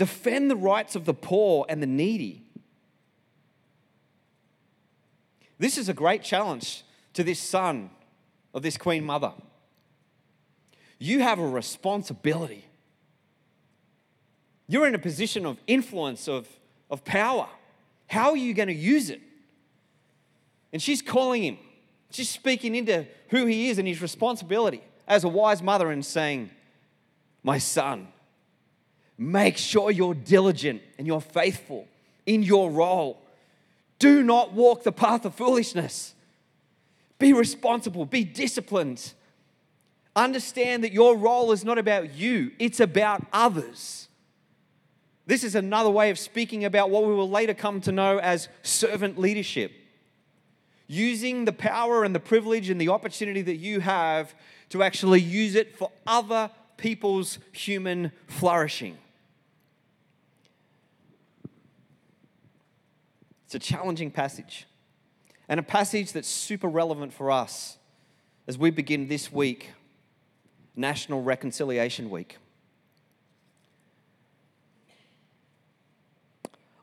Defend 0.00 0.50
the 0.50 0.56
rights 0.56 0.96
of 0.96 1.04
the 1.04 1.12
poor 1.12 1.66
and 1.68 1.82
the 1.82 1.86
needy. 1.86 2.42
This 5.58 5.76
is 5.76 5.90
a 5.90 5.92
great 5.92 6.22
challenge 6.22 6.84
to 7.12 7.22
this 7.22 7.38
son 7.38 7.90
of 8.54 8.62
this 8.62 8.78
queen 8.78 9.04
mother. 9.04 9.34
You 10.98 11.20
have 11.20 11.38
a 11.38 11.46
responsibility 11.46 12.64
you're 14.70 14.86
in 14.86 14.94
a 14.94 14.98
position 14.98 15.44
of 15.44 15.58
influence, 15.66 16.28
of, 16.28 16.48
of 16.90 17.04
power. 17.04 17.46
How 18.06 18.30
are 18.30 18.36
you 18.36 18.54
going 18.54 18.68
to 18.68 18.74
use 18.74 19.10
it? 19.10 19.20
And 20.72 20.80
she's 20.80 21.02
calling 21.02 21.42
him. 21.42 21.58
She's 22.10 22.30
speaking 22.30 22.74
into 22.74 23.04
who 23.28 23.44
he 23.44 23.68
is 23.68 23.78
and 23.78 23.86
his 23.86 24.00
responsibility 24.00 24.80
as 25.06 25.24
a 25.24 25.28
wise 25.28 25.60
mother 25.60 25.90
and 25.90 26.06
saying, 26.06 26.50
My 27.42 27.58
son, 27.58 28.08
make 29.22 29.58
sure 29.58 29.90
you're 29.90 30.14
diligent 30.14 30.80
and 30.96 31.06
you're 31.06 31.20
faithful 31.20 31.86
in 32.24 32.42
your 32.42 32.70
role. 32.70 33.20
Do 33.98 34.22
not 34.22 34.54
walk 34.54 34.82
the 34.82 34.92
path 34.92 35.26
of 35.26 35.34
foolishness. 35.34 36.14
Be 37.18 37.34
responsible, 37.34 38.06
be 38.06 38.24
disciplined. 38.24 39.12
Understand 40.16 40.82
that 40.84 40.92
your 40.92 41.18
role 41.18 41.52
is 41.52 41.66
not 41.66 41.76
about 41.76 42.14
you, 42.14 42.52
it's 42.58 42.80
about 42.80 43.22
others. 43.30 44.08
This 45.26 45.44
is 45.44 45.54
another 45.54 45.90
way 45.90 46.08
of 46.08 46.18
speaking 46.18 46.64
about 46.64 46.88
what 46.88 47.04
we 47.04 47.12
will 47.12 47.28
later 47.28 47.52
come 47.52 47.82
to 47.82 47.92
know 47.92 48.18
as 48.18 48.48
servant 48.62 49.18
leadership. 49.18 49.72
using 50.90 51.44
the 51.44 51.52
power 51.52 52.02
and 52.02 52.12
the 52.16 52.20
privilege 52.20 52.68
and 52.68 52.80
the 52.80 52.88
opportunity 52.88 53.42
that 53.42 53.54
you 53.58 53.78
have 53.78 54.34
to 54.68 54.82
actually 54.82 55.20
use 55.20 55.54
it 55.54 55.76
for 55.76 55.88
other 56.04 56.50
people's 56.76 57.38
human 57.52 58.10
flourishing. 58.26 58.98
It's 63.52 63.56
a 63.56 63.58
challenging 63.58 64.12
passage, 64.12 64.68
and 65.48 65.58
a 65.58 65.62
passage 65.64 66.12
that's 66.12 66.28
super 66.28 66.68
relevant 66.68 67.12
for 67.12 67.32
us 67.32 67.78
as 68.46 68.56
we 68.56 68.70
begin 68.70 69.08
this 69.08 69.32
week, 69.32 69.72
National 70.76 71.20
Reconciliation 71.20 72.10
Week. 72.10 72.38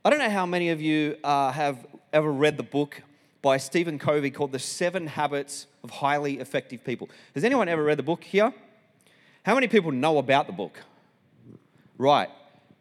I 0.04 0.10
don't 0.10 0.20
know 0.20 0.30
how 0.30 0.46
many 0.46 0.68
of 0.68 0.82
you 0.82 1.16
uh, 1.24 1.54
have 1.54 1.88
ever 2.12 2.30
read 2.30 2.58
the 2.58 2.64
book 2.64 3.02
by 3.42 3.56
Stephen 3.56 3.98
Covey 3.98 4.30
called 4.30 4.52
The 4.52 4.60
Seven 4.60 5.08
Habits 5.08 5.68
of 5.86 5.90
Highly 5.90 6.38
Effective 6.40 6.84
People. 6.84 7.10
Has 7.34 7.46
anyone 7.46 7.70
ever 7.70 7.82
read 7.82 7.98
the 7.98 8.04
book 8.04 8.26
here? 8.26 8.54
How 9.44 9.56
many 9.56 9.70
people 9.70 9.94
know 9.94 10.18
about 10.18 10.48
the 10.48 10.54
book? 10.54 10.82
Right. 11.98 12.28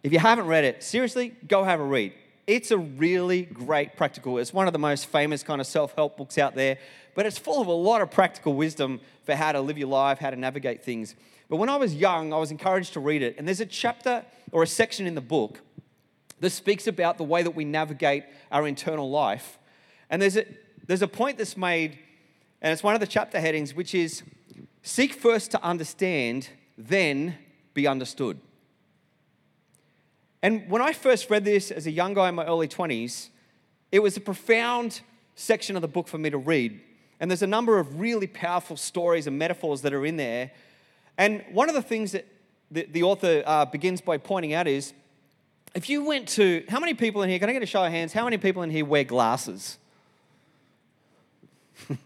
If 0.03 0.13
you 0.13 0.19
haven't 0.19 0.49
read 0.49 0.65
it, 0.65 0.83
seriously, 0.83 1.37
go 1.47 1.63
have 1.63 1.79
a 1.79 1.85
read. 1.85 2.15
It's 2.47 2.71
a 2.71 2.79
really 2.79 3.43
great 3.43 3.97
practical. 3.97 4.39
It's 4.39 4.53
one 4.53 4.69
of 4.69 4.73
the 4.73 4.79
most 4.79 5.07
famous 5.07 5.43
kind 5.43 5.61
of 5.61 5.67
self-help 5.67 6.17
books 6.17 6.39
out 6.39 6.55
there, 6.55 6.79
but 7.17 7.27
it's 7.27 7.39
full 7.39 7.61
of 7.61 7.67
a 7.67 7.73
lot 7.73 8.03
of 8.03 8.11
practical 8.13 8.55
wisdom 8.55 9.01
for 9.25 9.35
how 9.35 9.51
to 9.51 9.61
live 9.61 9.77
your 9.77 9.89
life, 9.89 10.19
how 10.19 10.31
to 10.31 10.37
navigate 10.37 10.85
things. 10.85 11.17
But 11.49 11.57
when 11.57 11.69
I 11.69 11.77
was 11.77 11.95
young, 11.95 12.33
I 12.33 12.39
was 12.39 12.53
encouraged 12.53 12.93
to 12.93 13.01
read 13.01 13.23
it, 13.23 13.37
and 13.37 13.49
there's 13.49 13.61
a 13.61 13.67
chapter 13.67 14.25
or 14.53 14.63
a 14.63 14.67
section 14.67 15.09
in 15.09 15.17
the 15.17 15.21
book 15.21 15.61
that 16.39 16.51
speaks 16.51 16.87
about 16.87 17.19
the 17.19 17.25
way 17.25 17.43
that 17.43 17.53
we 17.53 17.65
navigate 17.65 18.25
our 18.53 18.69
internal 18.69 19.11
life. 19.11 19.59
And 20.09 20.23
there's 20.23 20.37
a, 20.37 20.45
there's 20.87 21.03
a 21.03 21.09
point 21.09 21.39
that's 21.39 21.57
made, 21.57 21.99
and 22.63 22.73
it's 22.73 22.83
one 22.83 22.95
of 22.95 23.01
the 23.01 23.07
chapter 23.09 23.41
headings, 23.41 23.75
which 23.75 23.93
is 23.93 24.23
seek 24.83 25.15
first 25.15 25.51
to 25.51 25.63
understand, 25.65 26.51
then 26.79 27.37
be 27.75 27.89
understood. 27.89 28.39
And 30.47 30.71
when 30.71 30.81
I 30.81 30.93
first 30.93 31.29
read 31.29 31.45
this 31.45 31.73
as 31.73 31.89
a 31.89 31.91
young 31.91 32.15
guy 32.15 32.29
in 32.29 32.37
my 32.37 32.45
early 32.45 32.69
20s, 32.69 33.31
it 33.91 33.99
was 33.99 34.17
a 34.17 34.21
profound 34.21 35.01
section 35.35 35.75
of 35.75 35.83
the 35.83 35.89
book 35.89 36.07
for 36.07 36.19
me 36.19 36.31
to 36.31 36.39
read. 36.39 36.81
And 37.19 37.29
there's 37.29 37.43
a 37.43 37.49
number 37.49 37.81
of 37.81 37.99
really 37.99 38.29
powerful 38.29 38.77
stories 38.77 39.27
and 39.27 39.37
metaphors 39.41 39.83
that 39.83 39.93
are 39.93 40.07
in 40.07 40.19
there. 40.19 40.53
And 41.19 41.45
one 41.51 41.69
of 41.69 41.75
the 41.75 41.83
things 41.83 42.13
that 42.13 42.29
the, 42.71 42.87
the 42.89 43.03
author 43.03 43.43
uh, 43.45 43.65
begins 43.65 44.01
by 44.01 44.19
pointing 44.19 44.53
out 44.53 44.69
is 44.69 44.93
if 45.75 45.91
you 45.91 46.05
went 46.05 46.29
to, 46.29 46.63
how 46.69 46.79
many 46.79 46.95
people 46.95 47.25
in 47.25 47.29
here, 47.29 47.41
can 47.41 47.51
I 47.51 47.53
get 47.53 47.65
a 47.65 47.67
show 47.67 47.85
of 47.85 47.91
hands? 47.91 48.13
How 48.13 48.23
many 48.23 48.39
people 48.39 48.63
in 48.63 48.71
here 48.71 48.85
wear 48.85 49.03
glasses? 49.03 49.79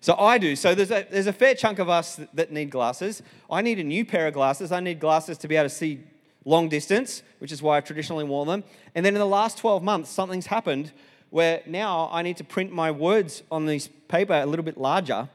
so 0.00 0.16
I 0.18 0.38
do. 0.38 0.56
So 0.56 0.74
there's 0.74 0.90
a, 0.90 1.06
there's 1.10 1.26
a 1.26 1.32
fair 1.34 1.54
chunk 1.54 1.78
of 1.78 1.90
us 1.90 2.18
that 2.32 2.50
need 2.50 2.70
glasses. 2.70 3.22
I 3.50 3.60
need 3.60 3.78
a 3.78 3.84
new 3.84 4.06
pair 4.06 4.28
of 4.28 4.32
glasses. 4.32 4.72
I 4.72 4.80
need 4.80 4.98
glasses 4.98 5.36
to 5.36 5.46
be 5.46 5.56
able 5.56 5.68
to 5.68 5.74
see 5.74 6.04
long 6.46 6.70
distance, 6.70 7.22
which 7.40 7.52
is 7.52 7.60
why 7.60 7.76
I've 7.76 7.84
traditionally 7.84 8.24
worn 8.24 8.48
them. 8.48 8.64
And 8.94 9.04
then 9.04 9.14
in 9.14 9.18
the 9.18 9.26
last 9.26 9.58
12 9.58 9.82
months, 9.82 10.08
something's 10.08 10.46
happened 10.46 10.92
where 11.28 11.60
now 11.66 12.08
I 12.12 12.22
need 12.22 12.38
to 12.38 12.44
print 12.44 12.72
my 12.72 12.90
words 12.90 13.42
on 13.50 13.66
this 13.66 13.90
paper 14.08 14.32
a 14.32 14.46
little 14.46 14.64
bit 14.64 14.78
larger. 14.78 15.28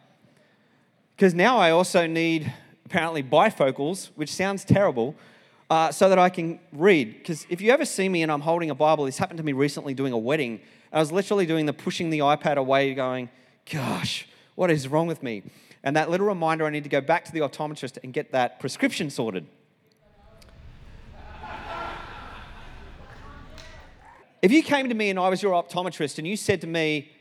Because 1.16 1.36
now 1.36 1.58
I 1.58 1.70
also 1.72 2.08
need 2.08 2.52
apparently 2.86 3.22
bifocals, 3.22 4.10
which 4.16 4.34
sounds 4.34 4.64
terrible, 4.64 5.16
uh, 5.70 5.92
so 5.92 6.10
that 6.10 6.18
I 6.18 6.30
can 6.30 6.60
read. 6.72 7.18
Because 7.18 7.46
if 7.50 7.62
you 7.62 7.72
ever 7.72 7.86
see 7.86 8.10
me 8.10 8.24
and 8.24 8.32
I'm 8.32 8.42
holding 8.42 8.70
a 8.70 8.76
Bible, 8.76 9.06
this 9.06 9.18
happened 9.18 9.38
to 9.38 9.44
me 9.44 9.54
recently 9.54 9.94
doing 9.94 10.14
a 10.14 10.18
wedding. 10.18 10.62
I 10.92 11.00
was 11.00 11.12
literally 11.12 11.46
doing 11.46 11.66
the 11.66 11.74
pushing 11.74 12.10
the 12.10 12.20
iPad 12.20 12.56
away, 12.56 12.94
going, 12.94 13.30
gosh, 13.72 14.28
what 14.56 14.72
is 14.72 14.88
wrong 14.88 15.08
with 15.08 15.22
me? 15.22 15.44
And 15.84 15.96
that 15.96 16.10
little 16.10 16.28
reminder 16.28 16.66
I 16.66 16.70
need 16.70 16.84
to 16.84 16.90
go 16.90 17.02
back 17.02 17.26
to 17.26 17.32
the 17.32 17.40
optometrist 17.40 17.98
and 18.04 18.14
get 18.14 18.32
that 18.32 18.60
prescription 18.60 19.10
sorted. 19.10 19.46
If 24.42 24.52
you 24.52 24.64
came 24.64 24.90
to 24.90 24.96
me 24.96 25.10
and 25.12 25.20
I 25.20 25.30
was 25.30 25.44
your 25.44 25.54
optometrist 25.54 26.18
and 26.18 26.28
you 26.28 26.36
said 26.36 26.62
to 26.62 26.68
me, 26.68 27.12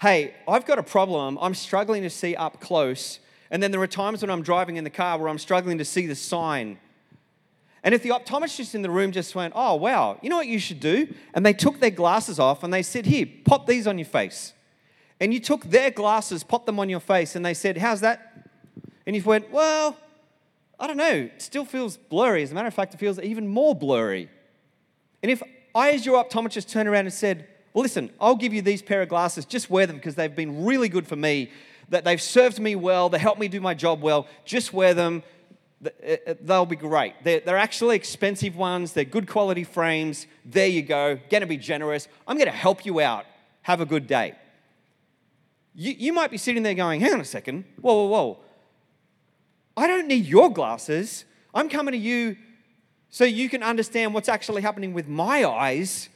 hey, 0.00 0.34
I've 0.48 0.66
got 0.66 0.78
a 0.78 0.82
problem, 0.82 1.38
I'm 1.40 1.54
struggling 1.54 2.02
to 2.02 2.10
see 2.10 2.34
up 2.34 2.60
close, 2.60 3.20
and 3.50 3.62
then 3.62 3.70
there 3.70 3.80
are 3.80 3.86
times 3.86 4.22
when 4.22 4.30
I'm 4.30 4.42
driving 4.42 4.76
in 4.76 4.84
the 4.84 4.90
car 4.90 5.16
where 5.16 5.28
I'm 5.28 5.38
struggling 5.38 5.78
to 5.78 5.84
see 5.84 6.06
the 6.06 6.16
sign. 6.16 6.78
And 7.84 7.94
if 7.94 8.02
the 8.02 8.08
optometrist 8.08 8.74
in 8.74 8.82
the 8.82 8.90
room 8.90 9.12
just 9.12 9.36
went, 9.36 9.52
oh, 9.56 9.76
wow, 9.76 10.18
you 10.20 10.28
know 10.28 10.36
what 10.36 10.48
you 10.48 10.58
should 10.58 10.80
do? 10.80 11.14
And 11.34 11.46
they 11.46 11.52
took 11.52 11.78
their 11.78 11.90
glasses 11.90 12.40
off 12.40 12.64
and 12.64 12.74
they 12.74 12.82
said, 12.82 13.06
here, 13.06 13.26
pop 13.44 13.68
these 13.68 13.86
on 13.86 13.96
your 13.96 14.06
face. 14.06 14.52
And 15.20 15.32
you 15.32 15.38
took 15.38 15.64
their 15.64 15.92
glasses, 15.92 16.42
popped 16.42 16.66
them 16.66 16.80
on 16.80 16.88
your 16.88 17.00
face, 17.00 17.36
and 17.36 17.46
they 17.46 17.54
said, 17.54 17.78
how's 17.78 18.00
that? 18.00 18.50
And 19.06 19.14
you 19.14 19.22
went, 19.22 19.52
well, 19.52 19.96
I 20.80 20.88
don't 20.88 20.96
know, 20.96 21.30
it 21.32 21.40
still 21.40 21.64
feels 21.64 21.96
blurry. 21.96 22.42
As 22.42 22.50
a 22.50 22.54
matter 22.54 22.68
of 22.68 22.74
fact, 22.74 22.92
it 22.92 22.98
feels 22.98 23.20
even 23.20 23.46
more 23.46 23.74
blurry. 23.74 24.28
And 25.22 25.30
if 25.30 25.40
I, 25.76 25.90
as 25.90 26.06
your 26.06 26.24
optometrist, 26.24 26.70
turned 26.70 26.88
around 26.88 27.04
and 27.04 27.12
said, 27.12 27.46
Well, 27.74 27.82
listen, 27.82 28.10
I'll 28.18 28.34
give 28.34 28.54
you 28.54 28.62
these 28.62 28.80
pair 28.80 29.02
of 29.02 29.10
glasses, 29.10 29.44
just 29.44 29.68
wear 29.68 29.86
them 29.86 29.96
because 29.96 30.14
they've 30.14 30.34
been 30.34 30.64
really 30.64 30.88
good 30.88 31.06
for 31.06 31.16
me, 31.16 31.50
that 31.90 32.02
they've 32.02 32.20
served 32.20 32.58
me 32.58 32.74
well, 32.74 33.10
they 33.10 33.18
help 33.18 33.38
me 33.38 33.46
do 33.46 33.60
my 33.60 33.74
job 33.74 34.00
well, 34.00 34.26
just 34.46 34.72
wear 34.72 34.94
them. 34.94 35.22
Uh, 35.84 36.16
uh, 36.26 36.34
they'll 36.40 36.64
be 36.64 36.76
great. 36.76 37.12
They're, 37.22 37.40
they're 37.40 37.58
actually 37.58 37.96
expensive 37.96 38.56
ones, 38.56 38.94
they're 38.94 39.04
good 39.04 39.28
quality 39.28 39.64
frames. 39.64 40.26
There 40.46 40.66
you 40.66 40.80
go. 40.80 41.20
Gonna 41.28 41.46
be 41.46 41.58
generous. 41.58 42.08
I'm 42.26 42.38
gonna 42.38 42.50
help 42.50 42.86
you 42.86 43.00
out. 43.00 43.26
Have 43.60 43.82
a 43.82 43.86
good 43.86 44.06
day. 44.06 44.34
You, 45.74 45.92
you 45.92 46.12
might 46.14 46.30
be 46.30 46.38
sitting 46.38 46.62
there 46.62 46.72
going, 46.72 47.02
Hang 47.02 47.12
on 47.12 47.20
a 47.20 47.24
second. 47.24 47.66
Whoa, 47.82 47.94
whoa, 47.94 48.06
whoa. 48.06 48.38
I 49.76 49.86
don't 49.86 50.08
need 50.08 50.24
your 50.24 50.50
glasses. 50.50 51.26
I'm 51.52 51.68
coming 51.68 51.92
to 51.92 51.98
you 51.98 52.36
so 53.16 53.24
you 53.24 53.48
can 53.48 53.62
understand 53.62 54.12
what's 54.12 54.28
actually 54.28 54.60
happening 54.60 54.92
with 54.92 55.08
my 55.08 55.42
eyes 55.42 56.10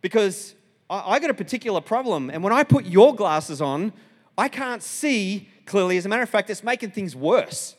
because 0.00 0.56
I, 0.90 1.12
I 1.12 1.18
got 1.20 1.30
a 1.30 1.34
particular 1.34 1.80
problem. 1.80 2.30
And 2.30 2.42
when 2.42 2.52
I 2.52 2.64
put 2.64 2.84
your 2.84 3.14
glasses 3.14 3.62
on, 3.62 3.92
I 4.36 4.48
can't 4.48 4.82
see 4.82 5.48
clearly. 5.66 5.98
As 5.98 6.04
a 6.04 6.08
matter 6.08 6.22
of 6.22 6.28
fact, 6.28 6.50
it's 6.50 6.64
making 6.64 6.90
things 6.90 7.14
worse. 7.14 7.76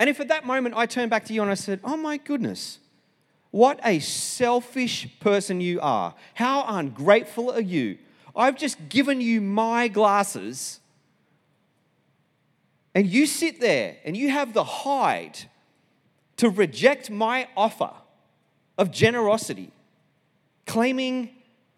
And 0.00 0.08
if 0.08 0.20
at 0.20 0.28
that 0.28 0.46
moment 0.46 0.74
I 0.74 0.86
turned 0.86 1.10
back 1.10 1.26
to 1.26 1.34
you 1.34 1.42
and 1.42 1.50
I 1.50 1.54
said, 1.54 1.80
Oh 1.84 1.98
my 1.98 2.16
goodness, 2.16 2.78
what 3.50 3.78
a 3.84 3.98
selfish 3.98 5.06
person 5.20 5.60
you 5.60 5.78
are. 5.82 6.14
How 6.32 6.64
ungrateful 6.66 7.50
are 7.50 7.60
you? 7.60 7.98
I've 8.34 8.56
just 8.56 8.88
given 8.88 9.20
you 9.20 9.42
my 9.42 9.88
glasses, 9.88 10.80
and 12.94 13.06
you 13.06 13.26
sit 13.26 13.60
there 13.60 13.98
and 14.02 14.16
you 14.16 14.30
have 14.30 14.54
the 14.54 14.64
hide 14.64 15.40
to 16.36 16.50
reject 16.50 17.10
my 17.10 17.48
offer 17.56 17.92
of 18.78 18.90
generosity, 18.90 19.72
claiming 20.66 21.30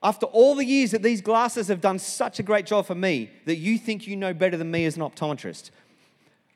after 0.03 0.27
all 0.27 0.55
the 0.55 0.65
years 0.65 0.93
that 0.93 1.03
these 1.03 1.21
glasses 1.21 1.69
have 1.69 1.81
done 1.81 1.99
such 1.99 2.39
a 2.39 2.43
great 2.43 2.67
job 2.67 2.87
for 2.87 2.95
me 2.95 3.31
that 3.47 3.57
you 3.57 3.79
think 3.79 4.07
you 4.07 4.17
know 4.17 4.33
better 4.33 4.57
than 4.57 4.71
me 4.71 4.85
as 4.85 4.97
an 4.97 5.03
optometrist, 5.03 5.71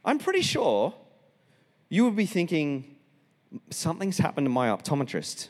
I'm 0.05 0.19
pretty 0.19 0.43
sure 0.43 0.95
you 1.89 2.05
would 2.05 2.17
be 2.17 2.27
thinking, 2.27 2.97
something's 3.71 4.19
happened 4.19 4.47
to 4.47 4.51
my 4.51 4.69
optometrist. 4.69 5.49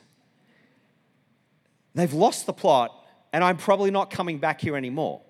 They've 1.95 2.13
lost 2.13 2.47
the 2.47 2.53
plot, 2.53 2.93
and 3.33 3.45
I'm 3.45 3.57
probably 3.57 3.91
not 3.91 4.11
coming 4.11 4.39
back 4.39 4.61
here 4.61 4.77
anymore. 4.77 5.21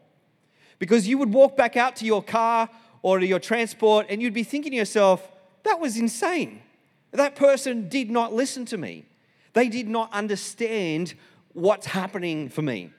Because 0.78 1.06
you 1.06 1.18
would 1.18 1.32
walk 1.32 1.56
back 1.56 1.76
out 1.76 1.96
to 1.96 2.04
your 2.04 2.22
car 2.22 2.68
or 3.02 3.18
to 3.18 3.26
your 3.26 3.38
transport, 3.40 4.06
and 4.08 4.22
you'd 4.22 4.32
be 4.32 4.44
thinking 4.44 4.70
to 4.70 4.76
yourself, 4.76 5.28
that 5.64 5.80
was 5.80 5.96
insane. 5.96 6.62
That 7.12 7.36
person 7.36 7.88
did 7.88 8.10
not 8.10 8.32
listen 8.32 8.64
to 8.66 8.78
me. 8.78 9.04
They 9.52 9.68
did 9.68 9.88
not 9.88 10.12
understand 10.12 11.14
what's 11.52 11.86
happening 11.86 12.48
for 12.48 12.62
me. 12.62 12.90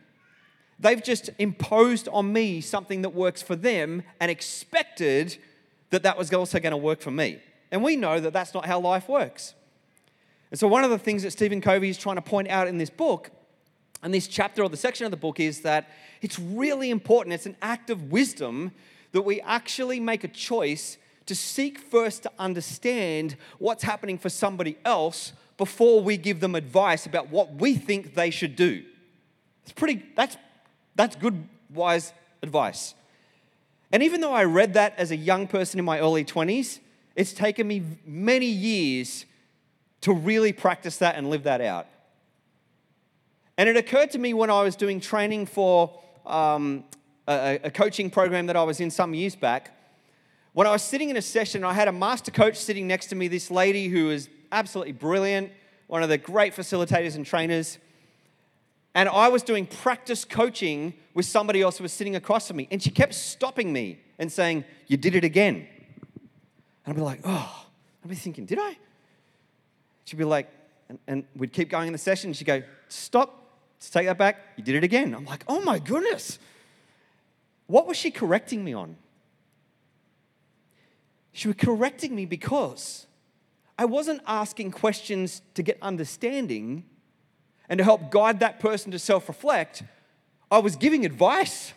They've 0.79 1.01
just 1.01 1.29
imposed 1.39 2.07
on 2.09 2.31
me 2.31 2.61
something 2.61 3.01
that 3.01 3.09
works 3.09 3.41
for 3.41 3.55
them 3.55 4.03
and 4.19 4.29
expected 4.29 5.37
that 5.89 6.03
that 6.03 6.17
was 6.17 6.33
also 6.33 6.59
going 6.59 6.71
to 6.71 6.77
work 6.77 7.01
for 7.01 7.11
me. 7.11 7.39
And 7.71 7.83
we 7.83 7.95
know 7.95 8.19
that 8.19 8.33
that's 8.33 8.53
not 8.53 8.65
how 8.65 8.79
life 8.79 9.07
works. 9.09 9.55
And 10.51 10.59
so, 10.59 10.67
one 10.67 10.83
of 10.83 10.91
the 10.91 10.99
things 10.99 11.23
that 11.23 11.31
Stephen 11.31 11.61
Covey 11.61 11.89
is 11.89 11.97
trying 11.97 12.17
to 12.17 12.21
point 12.21 12.47
out 12.49 12.67
in 12.67 12.77
this 12.77 12.89
book, 12.89 13.31
and 14.03 14.13
this 14.13 14.27
chapter 14.27 14.61
or 14.61 14.69
the 14.69 14.77
section 14.77 15.05
of 15.05 15.11
the 15.11 15.17
book, 15.17 15.39
is 15.39 15.61
that 15.61 15.89
it's 16.21 16.37
really 16.37 16.91
important. 16.91 17.33
It's 17.33 17.45
an 17.47 17.55
act 17.61 17.89
of 17.89 18.11
wisdom 18.11 18.71
that 19.13 19.21
we 19.21 19.41
actually 19.41 19.99
make 19.99 20.23
a 20.23 20.27
choice 20.27 20.97
to 21.25 21.35
seek 21.35 21.77
first 21.77 22.23
to 22.23 22.31
understand 22.37 23.35
what's 23.59 23.83
happening 23.83 24.17
for 24.17 24.29
somebody 24.29 24.77
else 24.83 25.33
before 25.57 26.01
we 26.01 26.17
give 26.17 26.39
them 26.39 26.55
advice 26.55 27.05
about 27.05 27.29
what 27.29 27.53
we 27.55 27.75
think 27.75 28.15
they 28.15 28.29
should 28.29 28.55
do. 28.55 28.83
It's 29.63 29.71
pretty, 29.71 30.03
that's, 30.15 30.35
that's 30.95 31.15
good, 31.15 31.47
wise 31.73 32.13
advice. 32.41 32.95
And 33.91 34.03
even 34.03 34.21
though 34.21 34.33
I 34.33 34.43
read 34.43 34.73
that 34.73 34.95
as 34.97 35.11
a 35.11 35.15
young 35.15 35.47
person 35.47 35.79
in 35.79 35.85
my 35.85 35.99
early 35.99 36.25
20s, 36.25 36.79
it's 37.15 37.31
taken 37.31 37.67
me 37.67 37.83
many 38.05 38.47
years 38.47 39.25
to 40.01 40.13
really 40.13 40.51
practice 40.51 40.97
that 40.97 41.15
and 41.15 41.29
live 41.29 41.43
that 41.43 41.61
out. 41.61 41.87
And 43.57 43.69
it 43.69 43.77
occurred 43.77 44.11
to 44.11 44.19
me 44.19 44.33
when 44.33 44.49
I 44.49 44.63
was 44.63 44.75
doing 44.75 44.99
training 44.99 45.45
for 45.45 46.01
um, 46.25 46.83
a, 47.27 47.59
a 47.63 47.71
coaching 47.71 48.09
program 48.09 48.47
that 48.47 48.55
I 48.55 48.63
was 48.63 48.79
in 48.79 48.89
some 48.89 49.13
years 49.13 49.35
back. 49.35 49.71
When 50.53 50.67
I 50.67 50.71
was 50.71 50.83
sitting 50.83 51.09
in 51.09 51.17
a 51.17 51.21
session, 51.21 51.63
I 51.63 51.73
had 51.73 51.87
a 51.87 51.91
master 51.91 52.29
coach 52.29 52.57
sitting 52.57 52.87
next 52.87 53.07
to 53.07 53.15
me, 53.15 53.27
this 53.27 53.49
lady 53.49 53.87
who 53.87 54.05
was 54.05 54.29
absolutely 54.51 54.93
brilliant, 54.93 55.51
one 55.87 56.03
of 56.03 56.09
the 56.09 56.19
great 56.19 56.55
facilitators 56.55 57.15
and 57.15 57.25
trainers. 57.25 57.79
And 58.93 59.09
I 59.09 59.29
was 59.29 59.41
doing 59.41 59.65
practice 59.65 60.23
coaching 60.23 60.93
with 61.15 61.25
somebody 61.25 61.63
else 61.63 61.79
who 61.79 61.83
was 61.83 61.91
sitting 61.91 62.15
across 62.15 62.47
from 62.47 62.57
me. 62.57 62.67
And 62.69 62.81
she 62.81 62.91
kept 62.91 63.15
stopping 63.15 63.73
me 63.73 63.99
and 64.19 64.31
saying, 64.31 64.63
You 64.85 64.97
did 64.97 65.15
it 65.15 65.23
again. 65.23 65.67
And 66.85 66.93
I'd 66.93 66.95
be 66.95 67.01
like, 67.01 67.21
Oh, 67.25 67.65
I'd 68.03 68.09
be 68.09 68.15
thinking, 68.15 68.45
Did 68.45 68.59
I? 68.61 68.77
She'd 70.05 70.17
be 70.17 70.23
like, 70.23 70.51
and, 70.89 70.99
and 71.07 71.23
we'd 71.35 71.53
keep 71.53 71.69
going 71.69 71.87
in 71.87 71.93
the 71.93 71.99
session. 71.99 72.31
She'd 72.33 72.45
go, 72.45 72.61
Stop, 72.89 73.57
let's 73.77 73.89
take 73.89 74.05
that 74.05 74.19
back. 74.19 74.39
You 74.55 74.63
did 74.63 74.75
it 74.75 74.83
again. 74.83 75.15
I'm 75.15 75.25
like, 75.25 75.43
Oh 75.47 75.61
my 75.61 75.79
goodness. 75.79 76.37
What 77.65 77.87
was 77.87 77.97
she 77.97 78.11
correcting 78.11 78.63
me 78.63 78.73
on? 78.73 78.97
She 81.33 81.47
was 81.47 81.57
correcting 81.57 82.15
me 82.15 82.25
because 82.25 83.07
I 83.77 83.85
wasn't 83.85 84.21
asking 84.27 84.71
questions 84.71 85.41
to 85.55 85.63
get 85.63 85.79
understanding 85.81 86.85
and 87.67 87.79
to 87.79 87.83
help 87.83 88.11
guide 88.11 88.39
that 88.41 88.59
person 88.59 88.91
to 88.91 88.99
self 88.99 89.27
reflect. 89.27 89.83
I 90.51 90.59
was 90.59 90.75
giving 90.75 91.05
advice, 91.05 91.73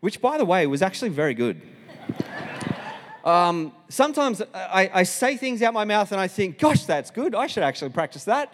which, 0.00 0.20
by 0.20 0.36
the 0.36 0.44
way, 0.44 0.66
was 0.66 0.82
actually 0.82 1.08
very 1.08 1.32
good. 1.32 1.62
um, 3.24 3.72
sometimes 3.88 4.42
I, 4.54 4.90
I, 4.92 5.02
say 5.04 5.38
things 5.38 5.62
out 5.62 5.72
my 5.72 5.86
mouth 5.86 6.12
and 6.12 6.20
I 6.20 6.28
think, 6.28 6.58
gosh, 6.58 6.84
that's 6.84 7.10
good. 7.10 7.34
I 7.34 7.46
should 7.46 7.62
actually 7.62 7.90
practice 7.90 8.24
that. 8.24 8.52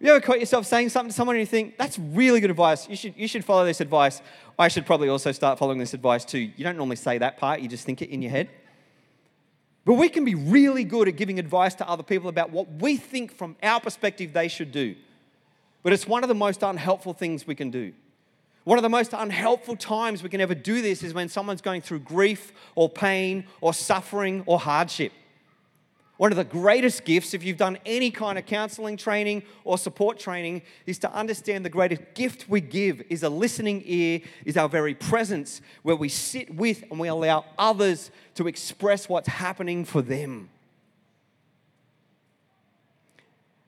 You 0.00 0.10
ever 0.10 0.20
caught 0.20 0.40
yourself 0.40 0.66
saying 0.66 0.88
something 0.88 1.10
to 1.10 1.14
someone 1.14 1.36
and 1.36 1.40
you 1.40 1.46
think, 1.46 1.78
that's 1.78 1.98
really 1.98 2.40
good 2.40 2.50
advice. 2.50 2.88
You 2.88 2.96
should, 2.96 3.14
you 3.16 3.28
should 3.28 3.44
follow 3.44 3.64
this 3.64 3.80
advice. 3.80 4.20
I 4.58 4.66
should 4.66 4.84
probably 4.84 5.08
also 5.08 5.30
start 5.30 5.58
following 5.58 5.78
this 5.78 5.94
advice 5.94 6.24
too. 6.24 6.40
You 6.40 6.64
don't 6.64 6.76
normally 6.76 6.96
say 6.96 7.18
that 7.18 7.38
part, 7.38 7.60
you 7.60 7.68
just 7.68 7.86
think 7.86 8.02
it 8.02 8.10
in 8.10 8.20
your 8.20 8.32
head. 8.32 8.50
But 9.84 9.94
we 9.94 10.08
can 10.08 10.24
be 10.24 10.34
really 10.34 10.84
good 10.84 11.08
at 11.08 11.16
giving 11.16 11.38
advice 11.38 11.74
to 11.76 11.88
other 11.88 12.02
people 12.02 12.28
about 12.28 12.50
what 12.50 12.68
we 12.80 12.96
think 12.96 13.36
from 13.36 13.56
our 13.62 13.80
perspective 13.80 14.32
they 14.32 14.48
should 14.48 14.72
do. 14.72 14.96
But 15.82 15.92
it's 15.92 16.06
one 16.06 16.24
of 16.24 16.28
the 16.28 16.34
most 16.34 16.62
unhelpful 16.62 17.12
things 17.12 17.46
we 17.46 17.54
can 17.54 17.70
do. 17.70 17.92
One 18.64 18.78
of 18.78 18.82
the 18.82 18.88
most 18.88 19.12
unhelpful 19.12 19.76
times 19.76 20.22
we 20.22 20.30
can 20.30 20.40
ever 20.40 20.54
do 20.54 20.80
this 20.80 21.02
is 21.02 21.12
when 21.12 21.28
someone's 21.28 21.60
going 21.60 21.82
through 21.82 22.00
grief 22.00 22.52
or 22.74 22.88
pain 22.88 23.44
or 23.60 23.74
suffering 23.74 24.42
or 24.46 24.58
hardship. 24.58 25.12
One 26.16 26.30
of 26.30 26.36
the 26.36 26.44
greatest 26.44 27.04
gifts, 27.04 27.34
if 27.34 27.42
you've 27.42 27.56
done 27.56 27.76
any 27.84 28.12
kind 28.12 28.38
of 28.38 28.46
counseling 28.46 28.96
training 28.96 29.42
or 29.64 29.76
support 29.76 30.18
training, 30.18 30.62
is 30.86 30.98
to 31.00 31.12
understand 31.12 31.64
the 31.64 31.70
greatest 31.70 32.02
gift 32.14 32.48
we 32.48 32.60
give 32.60 33.02
is 33.10 33.24
a 33.24 33.28
listening 33.28 33.82
ear, 33.84 34.20
is 34.44 34.56
our 34.56 34.68
very 34.68 34.94
presence, 34.94 35.60
where 35.82 35.96
we 35.96 36.08
sit 36.08 36.54
with 36.54 36.84
and 36.88 37.00
we 37.00 37.08
allow 37.08 37.44
others 37.58 38.12
to 38.36 38.46
express 38.46 39.08
what's 39.08 39.28
happening 39.28 39.84
for 39.84 40.02
them. 40.02 40.50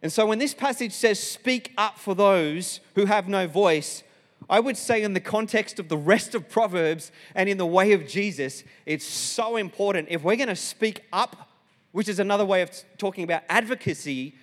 And 0.00 0.12
so 0.12 0.24
when 0.24 0.38
this 0.38 0.54
passage 0.54 0.92
says, 0.92 1.18
speak 1.18 1.72
up 1.76 1.98
for 1.98 2.14
those 2.14 2.78
who 2.94 3.06
have 3.06 3.26
no 3.26 3.48
voice, 3.48 4.04
I 4.48 4.60
would 4.60 4.76
say, 4.76 5.02
in 5.02 5.14
the 5.14 5.20
context 5.20 5.80
of 5.80 5.88
the 5.88 5.96
rest 5.96 6.36
of 6.36 6.48
Proverbs 6.48 7.10
and 7.34 7.48
in 7.48 7.58
the 7.58 7.66
way 7.66 7.90
of 7.92 8.06
Jesus, 8.06 8.62
it's 8.84 9.04
so 9.04 9.56
important. 9.56 10.06
If 10.08 10.22
we're 10.22 10.36
going 10.36 10.48
to 10.48 10.54
speak 10.54 11.00
up 11.12 11.45
which 11.96 12.10
is 12.10 12.18
another 12.18 12.44
way 12.44 12.60
of 12.60 12.70
talking 12.98 13.24
about 13.24 13.42
advocacy, 13.48 14.34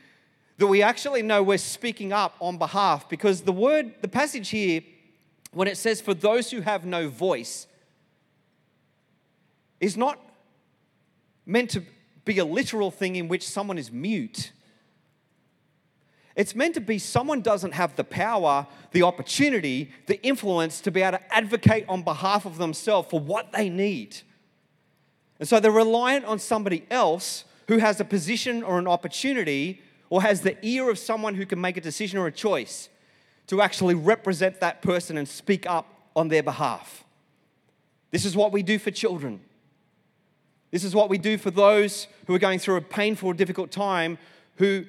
that 0.57 0.65
we 0.65 0.81
actually 0.81 1.21
know 1.21 1.43
we're 1.43 1.55
speaking 1.55 2.11
up 2.11 2.35
on 2.39 2.57
behalf 2.57 3.07
because 3.07 3.41
the 3.41 3.51
word, 3.51 3.93
the 4.01 4.07
passage 4.07 4.49
here, 4.49 4.81
when 5.51 5.67
it 5.67 5.77
says 5.77 6.01
for 6.01 6.15
those 6.15 6.49
who 6.49 6.61
have 6.61 6.83
no 6.83 7.07
voice, 7.07 7.67
is 9.79 9.95
not 9.95 10.19
meant 11.45 11.69
to 11.69 11.83
be 12.25 12.39
a 12.39 12.43
literal 12.43 12.89
thing 12.89 13.17
in 13.17 13.27
which 13.27 13.47
someone 13.47 13.77
is 13.77 13.91
mute. 13.91 14.51
It's 16.35 16.55
meant 16.55 16.73
to 16.73 16.81
be 16.81 16.97
someone 16.97 17.41
doesn't 17.41 17.73
have 17.73 17.95
the 17.95 18.03
power, 18.03 18.65
the 18.93 19.03
opportunity, 19.03 19.91
the 20.07 20.19
influence 20.25 20.81
to 20.81 20.89
be 20.89 21.03
able 21.03 21.19
to 21.19 21.31
advocate 21.31 21.85
on 21.87 22.01
behalf 22.01 22.47
of 22.47 22.57
themselves 22.57 23.09
for 23.11 23.19
what 23.19 23.51
they 23.51 23.69
need. 23.69 24.17
And 25.43 25.47
so 25.49 25.59
they're 25.59 25.71
reliant 25.71 26.23
on 26.23 26.39
somebody 26.39 26.85
else 26.89 27.43
who 27.67 27.79
has 27.79 27.99
a 27.99 28.05
position 28.05 28.63
or 28.63 28.79
an 28.79 28.87
opportunity 28.87 29.81
or 30.09 30.21
has 30.21 30.39
the 30.39 30.55
ear 30.65 30.89
of 30.89 30.97
someone 30.97 31.35
who 31.35 31.45
can 31.45 31.59
make 31.59 31.75
a 31.75 31.81
decision 31.81 32.17
or 32.17 32.27
a 32.27 32.31
choice 32.31 32.87
to 33.47 33.61
actually 33.61 33.93
represent 33.93 34.61
that 34.61 34.81
person 34.81 35.17
and 35.17 35.27
speak 35.27 35.69
up 35.69 35.85
on 36.15 36.29
their 36.29 36.43
behalf. 36.43 37.03
This 38.09 38.23
is 38.23 38.37
what 38.37 38.53
we 38.53 38.63
do 38.63 38.79
for 38.79 38.89
children. 38.89 39.41
This 40.71 40.85
is 40.85 40.95
what 40.95 41.09
we 41.09 41.17
do 41.17 41.37
for 41.37 41.51
those 41.51 42.07
who 42.25 42.33
are 42.33 42.39
going 42.39 42.59
through 42.59 42.77
a 42.77 42.81
painful 42.81 43.33
difficult 43.33 43.69
time 43.69 44.17
who, 44.55 44.85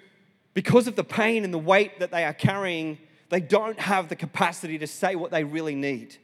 because 0.53 0.87
of 0.87 0.95
the 0.95 1.03
pain 1.03 1.43
and 1.43 1.53
the 1.53 1.59
weight 1.59 1.99
that 1.99 2.13
they 2.13 2.23
are 2.23 2.33
carrying, 2.33 2.99
they 3.29 3.41
don't 3.41 3.81
have 3.81 4.09
the 4.09 4.15
capacity 4.15 4.79
to 4.79 4.87
say 4.87 5.17
what 5.17 5.33
they 5.33 5.43
really 5.43 5.75
need. 5.75 6.17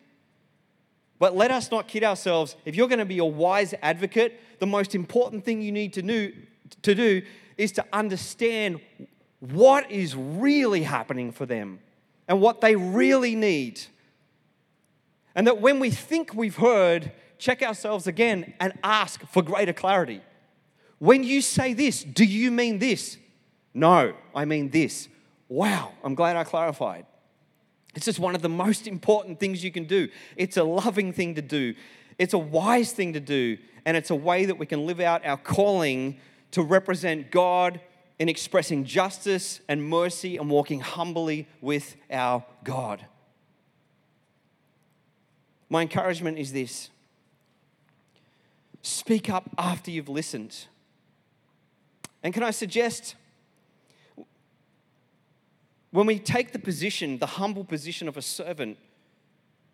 But 1.20 1.36
let 1.36 1.52
us 1.52 1.70
not 1.70 1.86
kid 1.86 2.02
ourselves. 2.02 2.56
If 2.64 2.74
you're 2.74 2.88
going 2.88 2.98
to 2.98 3.04
be 3.04 3.18
a 3.18 3.24
wise 3.24 3.74
advocate, 3.82 4.40
the 4.58 4.66
most 4.66 4.94
important 4.94 5.44
thing 5.44 5.62
you 5.62 5.70
need 5.70 5.92
to 5.92 6.02
do, 6.02 6.32
to 6.82 6.94
do 6.94 7.22
is 7.58 7.72
to 7.72 7.84
understand 7.92 8.80
what 9.38 9.90
is 9.90 10.16
really 10.16 10.82
happening 10.82 11.30
for 11.30 11.44
them 11.44 11.78
and 12.26 12.40
what 12.40 12.62
they 12.62 12.74
really 12.74 13.34
need. 13.36 13.80
And 15.34 15.46
that 15.46 15.60
when 15.60 15.78
we 15.78 15.90
think 15.90 16.34
we've 16.34 16.56
heard, 16.56 17.12
check 17.38 17.62
ourselves 17.62 18.06
again 18.06 18.54
and 18.58 18.72
ask 18.82 19.20
for 19.26 19.42
greater 19.42 19.74
clarity. 19.74 20.22
When 20.98 21.22
you 21.22 21.42
say 21.42 21.74
this, 21.74 22.02
do 22.02 22.24
you 22.24 22.50
mean 22.50 22.78
this? 22.78 23.18
No, 23.74 24.14
I 24.34 24.46
mean 24.46 24.70
this. 24.70 25.08
Wow, 25.48 25.92
I'm 26.02 26.14
glad 26.14 26.36
I 26.36 26.44
clarified. 26.44 27.04
It's 27.94 28.04
just 28.04 28.18
one 28.18 28.34
of 28.34 28.42
the 28.42 28.48
most 28.48 28.86
important 28.86 29.40
things 29.40 29.64
you 29.64 29.72
can 29.72 29.84
do. 29.84 30.08
It's 30.36 30.56
a 30.56 30.64
loving 30.64 31.12
thing 31.12 31.34
to 31.34 31.42
do, 31.42 31.74
it's 32.18 32.34
a 32.34 32.38
wise 32.38 32.92
thing 32.92 33.14
to 33.14 33.20
do, 33.20 33.58
and 33.84 33.96
it's 33.96 34.10
a 34.10 34.14
way 34.14 34.44
that 34.44 34.58
we 34.58 34.66
can 34.66 34.86
live 34.86 35.00
out 35.00 35.24
our 35.24 35.36
calling 35.36 36.18
to 36.52 36.62
represent 36.62 37.30
God 37.30 37.80
in 38.18 38.28
expressing 38.28 38.84
justice 38.84 39.60
and 39.68 39.82
mercy 39.82 40.36
and 40.36 40.50
walking 40.50 40.80
humbly 40.80 41.48
with 41.60 41.96
our 42.10 42.44
God. 42.64 43.06
My 45.70 45.82
encouragement 45.82 46.38
is 46.38 46.52
this 46.52 46.90
speak 48.82 49.30
up 49.30 49.48
after 49.56 49.90
you've 49.90 50.08
listened. 50.08 50.66
And 52.22 52.34
can 52.34 52.42
I 52.42 52.50
suggest 52.50 53.14
when 55.92 56.06
we 56.06 56.18
take 56.18 56.52
the 56.52 56.58
position, 56.58 57.18
the 57.18 57.26
humble 57.26 57.64
position 57.64 58.06
of 58.08 58.16
a 58.16 58.22
servant, 58.22 58.78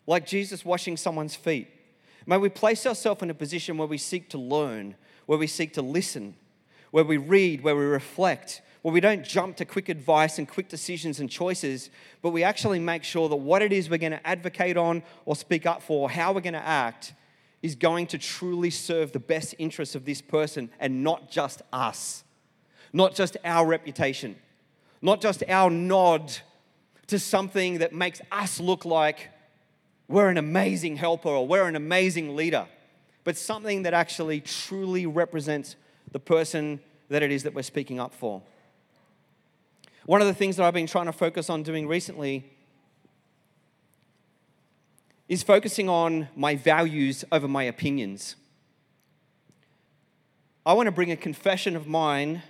like 0.06 0.26
Jesus 0.26 0.64
washing 0.64 0.96
someone's 0.96 1.36
feet, 1.36 1.68
may 2.26 2.38
we 2.38 2.48
place 2.48 2.86
ourselves 2.86 3.22
in 3.22 3.30
a 3.30 3.34
position 3.34 3.76
where 3.76 3.88
we 3.88 3.98
seek 3.98 4.30
to 4.30 4.38
learn, 4.38 4.94
where 5.26 5.38
we 5.38 5.46
seek 5.46 5.74
to 5.74 5.82
listen, 5.82 6.34
where 6.90 7.04
we 7.04 7.18
read, 7.18 7.62
where 7.62 7.76
we 7.76 7.84
reflect, 7.84 8.62
where 8.80 8.94
we 8.94 9.00
don't 9.00 9.24
jump 9.24 9.56
to 9.56 9.64
quick 9.64 9.88
advice 9.88 10.38
and 10.38 10.48
quick 10.48 10.68
decisions 10.68 11.20
and 11.20 11.28
choices, 11.28 11.90
but 12.22 12.30
we 12.30 12.42
actually 12.42 12.78
make 12.78 13.04
sure 13.04 13.28
that 13.28 13.36
what 13.36 13.60
it 13.60 13.72
is 13.72 13.90
we're 13.90 13.98
going 13.98 14.12
to 14.12 14.26
advocate 14.26 14.76
on 14.76 15.02
or 15.26 15.36
speak 15.36 15.66
up 15.66 15.82
for, 15.82 16.08
how 16.08 16.32
we're 16.32 16.40
going 16.40 16.54
to 16.54 16.66
act, 16.66 17.12
is 17.62 17.74
going 17.74 18.06
to 18.06 18.16
truly 18.16 18.70
serve 18.70 19.12
the 19.12 19.18
best 19.18 19.54
interests 19.58 19.94
of 19.94 20.04
this 20.04 20.22
person 20.22 20.70
and 20.78 21.02
not 21.02 21.30
just 21.30 21.62
us, 21.72 22.24
not 22.92 23.14
just 23.14 23.36
our 23.44 23.66
reputation 23.66 24.36
not 25.02 25.20
just 25.20 25.42
our 25.48 25.70
nod 25.70 26.36
to 27.06 27.18
something 27.18 27.78
that 27.78 27.92
makes 27.92 28.20
us 28.32 28.60
look 28.60 28.84
like 28.84 29.30
we're 30.08 30.28
an 30.28 30.38
amazing 30.38 30.96
helper 30.96 31.28
or 31.28 31.46
we're 31.46 31.66
an 31.66 31.76
amazing 31.76 32.36
leader, 32.36 32.66
but 33.24 33.36
something 33.36 33.82
that 33.82 33.94
actually 33.94 34.40
truly 34.40 35.06
represents 35.06 35.76
the 36.12 36.20
person 36.20 36.80
that 37.08 37.22
it 37.22 37.30
is 37.30 37.42
that 37.42 37.54
we're 37.54 37.62
speaking 37.62 37.98
up 37.98 38.14
for. 38.14 38.42
One 40.04 40.20
of 40.20 40.28
the 40.28 40.34
things 40.34 40.56
that 40.56 40.64
I've 40.64 40.74
been 40.74 40.86
trying 40.86 41.06
to 41.06 41.12
focus 41.12 41.50
on 41.50 41.64
doing 41.64 41.88
recently 41.88 42.44
is 45.28 45.42
focusing 45.42 45.88
on 45.88 46.28
my 46.36 46.54
values 46.54 47.24
over 47.32 47.48
my 47.48 47.64
opinions. 47.64 48.36
I 50.64 50.72
want 50.74 50.86
to 50.86 50.92
bring 50.92 51.10
a 51.10 51.16
confession 51.16 51.74
of 51.74 51.88
mine 51.88 52.42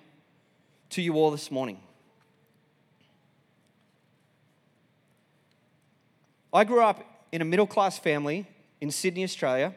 to 0.90 1.00
you 1.00 1.14
all 1.14 1.30
this 1.30 1.50
morning. 1.50 1.80
I 6.52 6.64
grew 6.64 6.82
up 6.82 7.04
in 7.32 7.42
a 7.42 7.44
middle 7.44 7.66
class 7.66 7.98
family 7.98 8.46
in 8.80 8.90
Sydney, 8.90 9.24
Australia. 9.24 9.74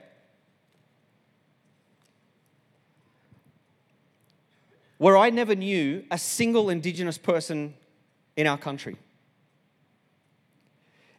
Where 4.97 5.17
I 5.17 5.29
never 5.29 5.55
knew 5.55 6.03
a 6.11 6.17
single 6.17 6.69
Indigenous 6.69 7.17
person 7.17 7.73
in 8.35 8.47
our 8.47 8.57
country. 8.57 8.97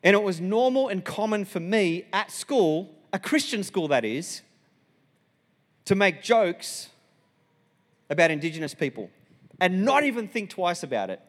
And 0.02 0.14
it 0.14 0.22
was 0.22 0.40
normal 0.40 0.88
and 0.88 1.04
common 1.04 1.44
for 1.44 1.60
me 1.60 2.04
at 2.12 2.30
school, 2.30 2.94
a 3.12 3.18
Christian 3.18 3.62
school 3.62 3.88
that 3.88 4.04
is, 4.04 4.42
to 5.84 5.94
make 5.94 6.22
jokes 6.22 6.88
about 8.08 8.30
Indigenous 8.30 8.74
people 8.74 9.10
and 9.60 9.84
not 9.84 10.04
even 10.04 10.26
think 10.26 10.50
twice 10.50 10.82
about 10.82 11.10
it. 11.10 11.20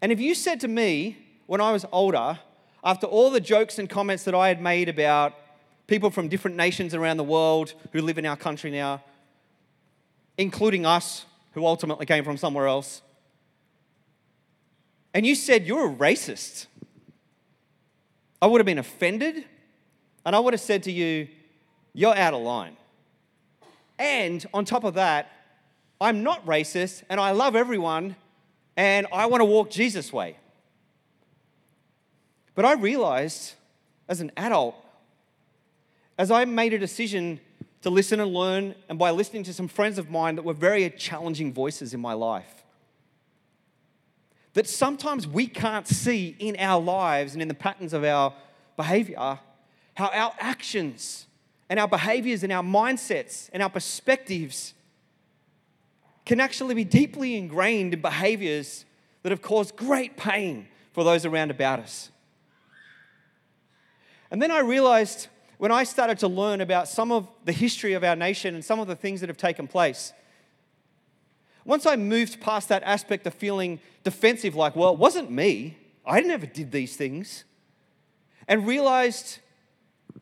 And 0.00 0.10
if 0.10 0.20
you 0.20 0.34
said 0.34 0.60
to 0.60 0.68
me 0.68 1.23
when 1.46 1.60
I 1.60 1.72
was 1.72 1.84
older, 1.92 2.38
after 2.82 3.06
all 3.06 3.30
the 3.30 3.40
jokes 3.40 3.78
and 3.78 3.88
comments 3.88 4.24
that 4.24 4.34
I 4.34 4.48
had 4.48 4.60
made 4.60 4.88
about 4.88 5.34
people 5.86 6.10
from 6.10 6.28
different 6.28 6.56
nations 6.56 6.94
around 6.94 7.16
the 7.16 7.24
world 7.24 7.74
who 7.92 8.00
live 8.00 8.18
in 8.18 8.26
our 8.26 8.36
country 8.36 8.70
now, 8.70 9.02
including 10.38 10.86
us, 10.86 11.26
who 11.52 11.66
ultimately 11.66 12.06
came 12.06 12.24
from 12.24 12.36
somewhere 12.36 12.66
else, 12.66 13.02
and 15.14 15.24
you 15.24 15.36
said 15.36 15.66
you're 15.66 15.88
a 15.88 15.94
racist, 15.94 16.66
I 18.42 18.46
would 18.46 18.58
have 18.58 18.66
been 18.66 18.78
offended 18.78 19.44
and 20.26 20.34
I 20.34 20.40
would 20.40 20.52
have 20.52 20.60
said 20.60 20.82
to 20.84 20.92
you, 20.92 21.28
You're 21.92 22.16
out 22.16 22.34
of 22.34 22.42
line. 22.42 22.76
And 23.98 24.44
on 24.52 24.64
top 24.64 24.82
of 24.82 24.94
that, 24.94 25.30
I'm 26.00 26.24
not 26.24 26.44
racist 26.44 27.04
and 27.08 27.20
I 27.20 27.30
love 27.30 27.54
everyone 27.54 28.16
and 28.76 29.06
I 29.12 29.26
want 29.26 29.40
to 29.40 29.44
walk 29.44 29.70
Jesus' 29.70 30.12
way. 30.12 30.36
But 32.54 32.64
I 32.64 32.74
realized 32.74 33.54
as 34.08 34.20
an 34.20 34.30
adult, 34.36 34.76
as 36.18 36.30
I 36.30 36.44
made 36.44 36.72
a 36.72 36.78
decision 36.78 37.40
to 37.82 37.90
listen 37.90 38.20
and 38.20 38.32
learn, 38.32 38.74
and 38.88 38.98
by 38.98 39.10
listening 39.10 39.42
to 39.44 39.52
some 39.52 39.68
friends 39.68 39.98
of 39.98 40.10
mine 40.10 40.36
that 40.36 40.44
were 40.44 40.54
very 40.54 40.88
challenging 40.90 41.52
voices 41.52 41.92
in 41.92 42.00
my 42.00 42.12
life, 42.12 42.64
that 44.54 44.68
sometimes 44.68 45.26
we 45.26 45.46
can't 45.46 45.86
see 45.86 46.34
in 46.38 46.56
our 46.58 46.80
lives 46.80 47.34
and 47.34 47.42
in 47.42 47.48
the 47.48 47.54
patterns 47.54 47.92
of 47.92 48.04
our 48.04 48.32
behavior 48.76 49.38
how 49.94 50.08
our 50.08 50.32
actions 50.38 51.26
and 51.68 51.78
our 51.78 51.88
behaviors 51.88 52.42
and 52.42 52.52
our 52.52 52.62
mindsets 52.62 53.50
and 53.52 53.62
our 53.62 53.70
perspectives 53.70 54.74
can 56.24 56.40
actually 56.40 56.74
be 56.74 56.84
deeply 56.84 57.36
ingrained 57.36 57.92
in 57.94 58.00
behaviors 58.00 58.84
that 59.22 59.30
have 59.30 59.42
caused 59.42 59.76
great 59.76 60.16
pain 60.16 60.66
for 60.92 61.04
those 61.04 61.26
around 61.26 61.50
about 61.50 61.80
us. 61.80 62.10
And 64.30 64.40
then 64.40 64.50
I 64.50 64.60
realized 64.60 65.28
when 65.58 65.70
I 65.70 65.84
started 65.84 66.18
to 66.18 66.28
learn 66.28 66.60
about 66.60 66.88
some 66.88 67.12
of 67.12 67.28
the 67.44 67.52
history 67.52 67.92
of 67.92 68.04
our 68.04 68.16
nation 68.16 68.54
and 68.54 68.64
some 68.64 68.80
of 68.80 68.86
the 68.86 68.96
things 68.96 69.20
that 69.20 69.28
have 69.28 69.36
taken 69.36 69.66
place, 69.66 70.12
once 71.64 71.86
I 71.86 71.96
moved 71.96 72.40
past 72.40 72.68
that 72.68 72.82
aspect 72.82 73.26
of 73.26 73.34
feeling 73.34 73.80
defensive, 74.02 74.54
like, 74.54 74.76
well, 74.76 74.92
it 74.92 74.98
wasn't 74.98 75.30
me, 75.30 75.78
I 76.04 76.20
never 76.20 76.46
did 76.46 76.72
these 76.72 76.96
things, 76.96 77.44
and 78.46 78.66
realized 78.66 79.38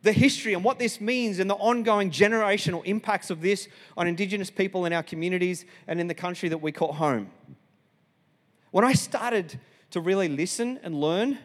the 0.01 0.13
history 0.13 0.53
and 0.53 0.63
what 0.63 0.79
this 0.79 1.01
means 1.01 1.39
and 1.39 1.49
the 1.49 1.55
ongoing 1.55 2.11
generational 2.11 2.83
impacts 2.85 3.29
of 3.29 3.41
this 3.41 3.67
on 3.97 4.07
Indigenous 4.07 4.49
people 4.49 4.85
in 4.85 4.93
our 4.93 5.03
communities 5.03 5.65
and 5.87 5.99
in 5.99 6.07
the 6.07 6.13
country 6.13 6.49
that 6.49 6.59
we 6.59 6.71
call 6.71 6.93
home. 6.93 7.29
When 8.71 8.85
I 8.85 8.93
started 8.93 9.59
to 9.91 10.01
really 10.01 10.27
listen 10.27 10.79
and 10.83 10.95
learn, 10.95 11.37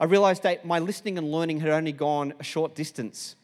I 0.00 0.04
realized 0.04 0.44
that 0.44 0.64
my 0.64 0.78
listening 0.78 1.18
and 1.18 1.32
learning 1.32 1.60
had 1.60 1.70
only 1.70 1.92
gone 1.92 2.34
a 2.38 2.44
short 2.44 2.74
distance 2.74 3.34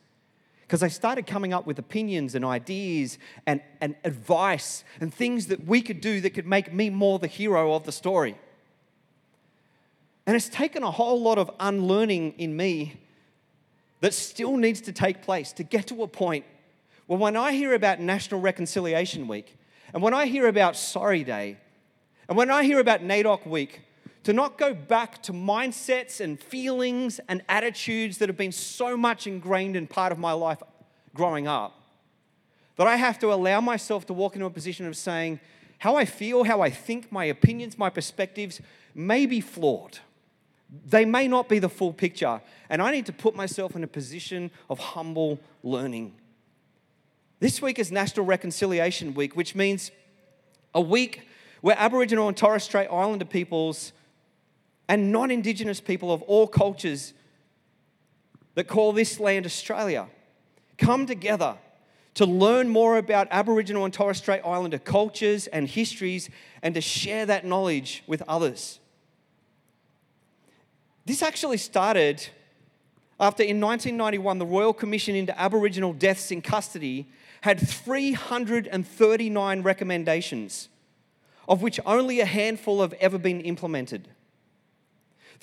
because 0.62 0.82
I 0.82 0.88
started 0.88 1.26
coming 1.26 1.52
up 1.52 1.66
with 1.66 1.78
opinions 1.78 2.34
and 2.34 2.44
ideas 2.44 3.18
and, 3.46 3.60
and 3.80 3.96
advice 4.04 4.84
and 5.00 5.12
things 5.12 5.48
that 5.48 5.66
we 5.66 5.82
could 5.82 6.00
do 6.00 6.20
that 6.22 6.30
could 6.30 6.46
make 6.46 6.72
me 6.72 6.90
more 6.90 7.18
the 7.18 7.26
hero 7.26 7.74
of 7.74 7.84
the 7.84 7.92
story. 7.92 8.38
And 10.26 10.34
it's 10.34 10.48
taken 10.48 10.82
a 10.82 10.90
whole 10.90 11.20
lot 11.20 11.38
of 11.38 11.50
unlearning 11.60 12.34
in 12.38 12.56
me 12.56 12.94
that 14.00 14.14
still 14.14 14.56
needs 14.56 14.80
to 14.82 14.92
take 14.92 15.22
place 15.22 15.52
to 15.54 15.62
get 15.62 15.86
to 15.88 16.02
a 16.02 16.08
point 16.08 16.44
where 17.06 17.18
when 17.18 17.36
I 17.36 17.52
hear 17.52 17.74
about 17.74 18.00
National 18.00 18.40
Reconciliation 18.40 19.28
Week, 19.28 19.56
and 19.92 20.02
when 20.02 20.14
I 20.14 20.26
hear 20.26 20.48
about 20.48 20.76
Sorry 20.76 21.24
Day, 21.24 21.58
and 22.28 22.38
when 22.38 22.50
I 22.50 22.64
hear 22.64 22.80
about 22.80 23.00
NAIDOC 23.00 23.46
Week, 23.46 23.82
to 24.24 24.32
not 24.32 24.58
go 24.58 24.74
back 24.74 25.22
to 25.22 25.32
mindsets 25.32 26.20
and 26.20 26.40
feelings 26.40 27.20
and 27.28 27.42
attitudes 27.48 28.18
that 28.18 28.28
have 28.28 28.37
been 28.37 28.52
so 28.52 28.96
much 28.96 29.26
ingrained 29.26 29.76
in 29.76 29.87
part 29.87 30.12
of 30.12 30.18
my 30.18 30.32
life 30.32 30.62
growing 31.14 31.46
up, 31.46 31.80
that 32.76 32.87
I 32.87 32.96
have 32.96 33.18
to 33.20 33.32
allow 33.32 33.60
myself 33.60 34.06
to 34.06 34.12
walk 34.12 34.34
into 34.34 34.46
a 34.46 34.50
position 34.50 34.87
of 34.87 34.96
saying, 34.96 35.40
how 35.78 35.96
I 35.96 36.06
feel, 36.06 36.44
how 36.44 36.60
I 36.62 36.70
think, 36.70 37.12
my 37.12 37.26
opinions, 37.26 37.78
my 37.78 37.90
perspectives 37.90 38.60
may 38.94 39.26
be 39.26 39.40
flawed. 39.40 39.98
They 40.87 41.04
may 41.04 41.28
not 41.28 41.48
be 41.48 41.58
the 41.58 41.68
full 41.68 41.92
picture. 41.92 42.40
And 42.70 42.80
I 42.80 42.90
need 42.90 43.06
to 43.06 43.12
put 43.12 43.37
myself 43.37 43.76
in 43.76 43.84
a 43.84 43.87
position 43.87 44.50
of 44.70 44.78
humble 44.78 45.38
learning. 45.62 46.14
This 47.38 47.60
week 47.60 47.78
is 47.78 47.92
National 47.92 48.24
Reconciliation 48.24 49.12
Week, 49.12 49.37
which 49.37 49.54
means 49.54 49.90
a 50.74 50.80
week 50.80 51.28
where 51.60 51.76
Aboriginal 51.78 52.28
and 52.28 52.37
Torres 52.37 52.64
Strait 52.64 52.88
Islander 52.90 53.26
peoples 53.26 53.92
and 54.88 55.12
non 55.12 55.31
Indigenous 55.31 55.81
people 55.81 56.12
of 56.12 56.23
all 56.23 56.47
cultures 56.47 57.14
that 58.55 58.68
call 58.68 58.92
this 58.92 59.18
land 59.18 59.47
Australia 59.47 60.07
come 60.79 61.07
together 61.07 61.57
to 62.14 62.27
learn 62.27 62.68
more 62.68 62.97
about 62.97 63.27
Aboriginal 63.31 63.85
and 63.85 63.92
Torres 63.92 64.16
Strait 64.18 64.40
Islander 64.44 64.79
cultures 64.79 65.49
and 65.49 65.68
histories 65.68 66.31
and 66.62 66.75
to 66.75 66.81
share 66.81 67.27
that 67.27 67.44
knowledge 67.44 68.05
with 68.07 68.23
others. 68.29 68.79
This 71.07 71.23
actually 71.23 71.59
started 71.59 72.27
after 73.20 73.42
in 73.42 73.61
1991 73.61 74.38
the 74.38 74.47
Royal 74.47 74.73
Commission 74.73 75.14
into 75.14 75.38
Aboriginal 75.38 75.92
Deaths 75.92 76.31
in 76.31 76.40
Custody 76.40 77.07
had 77.42 77.61
339 77.61 79.62
recommendations, 79.62 80.70
of 81.49 81.62
which 81.62 81.79
only 81.85 82.20
a 82.20 82.25
handful 82.25 82.81
have 82.81 82.94
ever 82.94 83.18
been 83.18 83.42
implemented. 83.42 84.09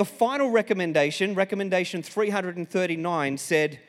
The 0.02 0.06
final 0.06 0.50
recommendation, 0.50 1.36
recommendation 1.36 2.02
339, 2.02 3.38
said 3.38 3.80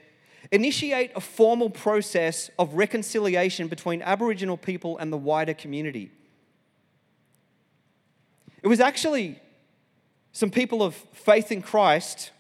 initiate 0.50 1.10
a 1.16 1.22
formal 1.22 1.70
process 1.70 2.50
of 2.58 2.74
reconciliation 2.74 3.66
between 3.66 4.02
Aboriginal 4.02 4.58
people 4.58 4.98
and 4.98 5.10
the 5.10 5.16
wider 5.16 5.54
community. 5.54 6.10
It 8.62 8.66
was 8.68 8.78
actually 8.78 9.40
some 10.32 10.50
people 10.50 10.82
of 10.82 10.94
faith 11.14 11.50
in 11.50 11.62
Christ 11.62 12.30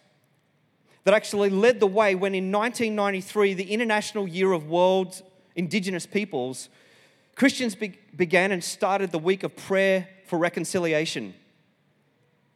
that 1.04 1.14
actually 1.14 1.48
led 1.48 1.80
the 1.80 1.86
way 1.86 2.14
when 2.14 2.34
in 2.34 2.52
1993, 2.52 3.54
the 3.54 3.72
International 3.72 4.28
Year 4.28 4.52
of 4.52 4.68
World 4.68 5.22
Indigenous 5.56 6.04
Peoples, 6.04 6.68
Christians 7.36 7.74
be- 7.74 7.98
began 8.14 8.52
and 8.52 8.62
started 8.62 9.12
the 9.12 9.18
week 9.18 9.42
of 9.42 9.56
prayer 9.56 10.10
for 10.26 10.38
reconciliation. 10.38 11.32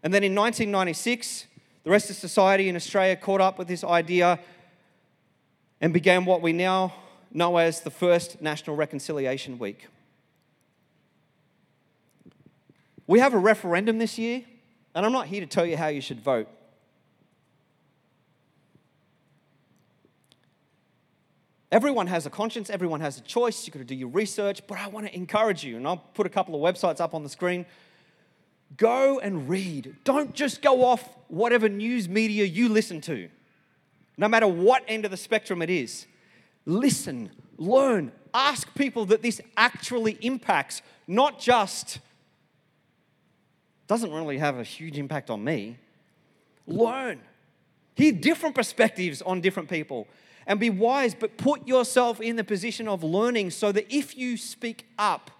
And 0.02 0.12
then 0.12 0.22
in 0.22 0.34
1996, 0.34 1.46
the 1.84 1.90
rest 1.90 2.10
of 2.10 2.16
society 2.16 2.68
in 2.68 2.76
Australia 2.76 3.16
caught 3.16 3.40
up 3.40 3.58
with 3.58 3.68
this 3.68 3.84
idea 3.84 4.38
and 5.80 5.92
began 5.92 6.24
what 6.24 6.42
we 6.42 6.52
now 6.52 6.94
know 7.32 7.56
as 7.58 7.80
the 7.80 7.90
first 7.90 8.40
National 8.40 8.76
Reconciliation 8.76 9.58
Week. 9.58 9.88
We 13.06 13.20
have 13.20 13.34
a 13.34 13.38
referendum 13.38 13.98
this 13.98 14.18
year, 14.18 14.42
and 14.94 15.06
I'm 15.06 15.12
not 15.12 15.26
here 15.26 15.40
to 15.40 15.46
tell 15.46 15.66
you 15.66 15.76
how 15.76 15.88
you 15.88 16.00
should 16.00 16.20
vote. 16.20 16.48
Everyone 21.70 22.06
has 22.06 22.26
a 22.26 22.30
conscience, 22.30 22.70
everyone 22.70 23.00
has 23.00 23.18
a 23.18 23.20
choice. 23.22 23.66
You've 23.66 23.74
got 23.74 23.80
to 23.80 23.84
do 23.84 23.94
your 23.94 24.08
research, 24.08 24.66
but 24.66 24.78
I 24.78 24.88
want 24.88 25.06
to 25.06 25.14
encourage 25.14 25.62
you, 25.62 25.76
and 25.76 25.86
I'll 25.86 25.98
put 25.98 26.26
a 26.26 26.30
couple 26.30 26.54
of 26.54 26.74
websites 26.74 27.00
up 27.00 27.12
on 27.12 27.22
the 27.22 27.28
screen. 27.28 27.66
Go 28.76 29.18
and 29.20 29.48
read. 29.48 29.96
Don't 30.04 30.34
just 30.34 30.62
go 30.62 30.84
off 30.84 31.08
whatever 31.28 31.68
news 31.68 32.08
media 32.08 32.44
you 32.44 32.68
listen 32.68 33.00
to, 33.02 33.28
no 34.16 34.28
matter 34.28 34.46
what 34.46 34.84
end 34.88 35.04
of 35.04 35.10
the 35.10 35.16
spectrum 35.16 35.62
it 35.62 35.70
is. 35.70 36.06
Listen, 36.64 37.30
learn, 37.58 38.12
ask 38.34 38.74
people 38.74 39.06
that 39.06 39.22
this 39.22 39.40
actually 39.56 40.18
impacts, 40.20 40.82
not 41.06 41.38
just 41.38 42.00
doesn't 43.86 44.12
really 44.12 44.38
have 44.38 44.58
a 44.58 44.64
huge 44.64 44.98
impact 44.98 45.30
on 45.30 45.44
me. 45.44 45.78
Learn. 46.66 47.20
Hear 47.94 48.12
different 48.12 48.54
perspectives 48.54 49.22
on 49.22 49.40
different 49.40 49.68
people 49.68 50.08
and 50.46 50.60
be 50.60 50.70
wise, 50.70 51.14
but 51.14 51.36
put 51.36 51.66
yourself 51.66 52.20
in 52.20 52.36
the 52.36 52.44
position 52.44 52.88
of 52.88 53.02
learning 53.02 53.50
so 53.50 53.72
that 53.72 53.86
if 53.92 54.16
you 54.16 54.36
speak 54.36 54.86
up, 54.98 55.30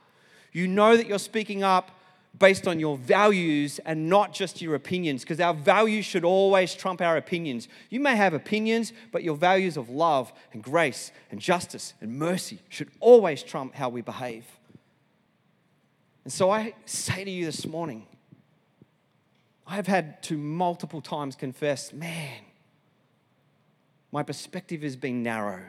you 0.53 0.67
know 0.67 0.97
that 0.97 1.07
you're 1.07 1.19
speaking 1.19 1.63
up 1.63 1.91
based 2.39 2.69
on 2.69 2.79
your 2.79 2.97
values 2.97 3.79
and 3.87 4.09
not 4.09 4.33
just 4.33 4.61
your 4.61 4.75
opinions, 4.75 5.23
because 5.23 5.41
our 5.41 5.55
values 5.55 6.05
should 6.05 6.25
always 6.25 6.75
trump 6.75 7.01
our 7.01 7.17
opinions. 7.17 7.69
You 7.89 8.01
may 8.01 8.17
have 8.17 8.35
opinions, 8.35 8.93
but 9.13 9.23
your 9.23 9.37
values 9.37 9.77
of 9.77 9.89
love 9.89 10.33
and 10.53 10.63
grace 10.63 11.13
and 11.31 11.41
justice 11.41 11.95
and 12.01 12.19
mercy 12.19 12.59
should 12.69 12.91
always 13.01 13.43
trump 13.43 13.75
how 13.75 13.89
we 13.89 14.03
behave. 14.03 14.45
And 16.25 16.33
so 16.33 16.51
I 16.51 16.75
say 16.85 17.25
to 17.25 17.31
you 17.31 17.45
this 17.45 17.67
morning 17.67 18.07
I've 19.67 19.87
had 19.87 20.23
to 20.25 20.37
multiple 20.37 21.01
times 21.01 21.35
confess, 21.35 21.93
man, 21.93 22.41
my 24.13 24.23
perspective 24.23 24.83
has 24.83 24.95
been 24.95 25.23
narrow. 25.23 25.63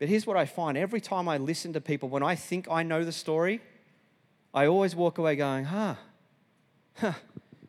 But 0.00 0.08
here's 0.08 0.26
what 0.26 0.36
I 0.36 0.44
find 0.44 0.76
every 0.76 1.00
time 1.00 1.28
I 1.28 1.38
listen 1.38 1.72
to 1.74 1.80
people, 1.80 2.08
when 2.08 2.24
I 2.24 2.34
think 2.34 2.66
I 2.68 2.82
know 2.82 3.04
the 3.04 3.12
story, 3.12 3.60
I 4.54 4.66
always 4.66 4.94
walk 4.94 5.18
away 5.18 5.34
going, 5.34 5.64
huh, 5.64 5.96
huh, 6.96 7.14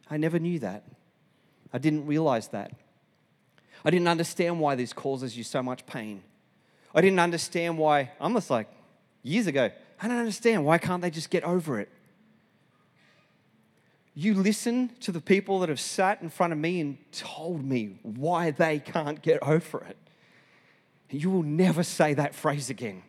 I 0.09 0.17
never 0.17 0.37
knew 0.37 0.59
that. 0.59 0.83
I 1.73 1.79
didn't 1.79 2.05
realize 2.05 2.49
that. 2.49 2.71
I 3.83 3.89
didn't 3.89 4.07
understand 4.07 4.59
why 4.59 4.75
this 4.75 4.93
causes 4.93 5.35
you 5.35 5.43
so 5.43 5.63
much 5.63 5.85
pain. 5.87 6.23
I 6.93 7.01
didn't 7.01 7.19
understand 7.19 7.77
why, 7.79 8.11
I'm 8.21 8.33
just 8.33 8.51
like 8.51 8.67
years 9.23 9.47
ago, 9.47 9.71
I 10.01 10.07
don't 10.07 10.17
understand. 10.17 10.63
Why 10.63 10.77
can't 10.77 11.01
they 11.01 11.09
just 11.09 11.29
get 11.29 11.43
over 11.43 11.79
it? 11.79 11.89
You 14.13 14.35
listen 14.35 14.91
to 15.01 15.11
the 15.11 15.19
people 15.19 15.59
that 15.59 15.69
have 15.69 15.79
sat 15.79 16.21
in 16.21 16.29
front 16.29 16.53
of 16.53 16.59
me 16.59 16.79
and 16.79 16.97
told 17.11 17.65
me 17.65 17.99
why 18.03 18.51
they 18.51 18.79
can't 18.79 19.21
get 19.21 19.41
over 19.43 19.83
it. 19.83 19.97
You 21.09 21.29
will 21.29 21.43
never 21.43 21.83
say 21.83 22.13
that 22.13 22.33
phrase 22.33 22.69
again. 22.69 23.03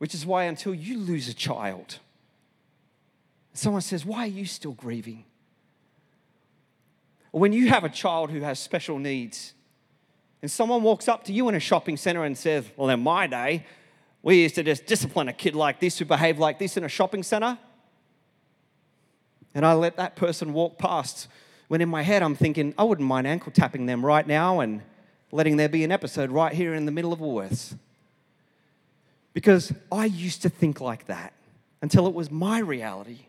Which 0.00 0.14
is 0.14 0.24
why, 0.24 0.44
until 0.44 0.74
you 0.74 0.96
lose 0.96 1.28
a 1.28 1.34
child, 1.34 1.98
someone 3.52 3.82
says, 3.82 4.02
Why 4.02 4.20
are 4.20 4.26
you 4.26 4.46
still 4.46 4.72
grieving? 4.72 5.26
Or 7.32 7.40
when 7.42 7.52
you 7.52 7.68
have 7.68 7.84
a 7.84 7.90
child 7.90 8.30
who 8.30 8.40
has 8.40 8.58
special 8.58 8.98
needs, 8.98 9.52
and 10.40 10.50
someone 10.50 10.82
walks 10.82 11.06
up 11.06 11.24
to 11.24 11.34
you 11.34 11.50
in 11.50 11.54
a 11.54 11.60
shopping 11.60 11.98
center 11.98 12.24
and 12.24 12.36
says, 12.38 12.64
Well, 12.78 12.88
in 12.88 13.00
my 13.00 13.26
day, 13.26 13.66
we 14.22 14.40
used 14.40 14.54
to 14.54 14.62
just 14.62 14.86
discipline 14.86 15.28
a 15.28 15.34
kid 15.34 15.54
like 15.54 15.80
this 15.80 15.98
who 15.98 16.06
behaved 16.06 16.38
like 16.38 16.58
this 16.58 16.78
in 16.78 16.84
a 16.84 16.88
shopping 16.88 17.22
center. 17.22 17.58
And 19.54 19.66
I 19.66 19.74
let 19.74 19.98
that 19.98 20.16
person 20.16 20.54
walk 20.54 20.78
past 20.78 21.28
when 21.68 21.82
in 21.82 21.90
my 21.90 22.00
head 22.00 22.22
I'm 22.22 22.36
thinking, 22.36 22.72
I 22.78 22.84
wouldn't 22.84 23.06
mind 23.06 23.26
ankle 23.26 23.52
tapping 23.52 23.84
them 23.84 24.02
right 24.02 24.26
now 24.26 24.60
and 24.60 24.80
letting 25.30 25.58
there 25.58 25.68
be 25.68 25.84
an 25.84 25.92
episode 25.92 26.30
right 26.30 26.54
here 26.54 26.72
in 26.72 26.86
the 26.86 26.92
middle 26.92 27.12
of 27.12 27.18
Woolworths. 27.18 27.76
Because 29.32 29.72
I 29.90 30.06
used 30.06 30.42
to 30.42 30.48
think 30.48 30.80
like 30.80 31.06
that 31.06 31.32
until 31.82 32.06
it 32.06 32.14
was 32.14 32.30
my 32.30 32.58
reality. 32.58 33.26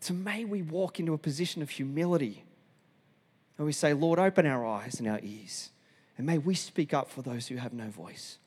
So 0.00 0.14
may 0.14 0.44
we 0.44 0.62
walk 0.62 1.00
into 1.00 1.12
a 1.12 1.18
position 1.18 1.60
of 1.60 1.70
humility 1.70 2.44
and 3.56 3.66
we 3.66 3.72
say, 3.72 3.92
Lord, 3.92 4.18
open 4.18 4.46
our 4.46 4.64
eyes 4.64 5.00
and 5.00 5.08
our 5.08 5.20
ears. 5.22 5.70
And 6.16 6.26
may 6.26 6.38
we 6.38 6.54
speak 6.54 6.94
up 6.94 7.10
for 7.10 7.22
those 7.22 7.48
who 7.48 7.56
have 7.56 7.72
no 7.72 7.88
voice. 7.88 8.38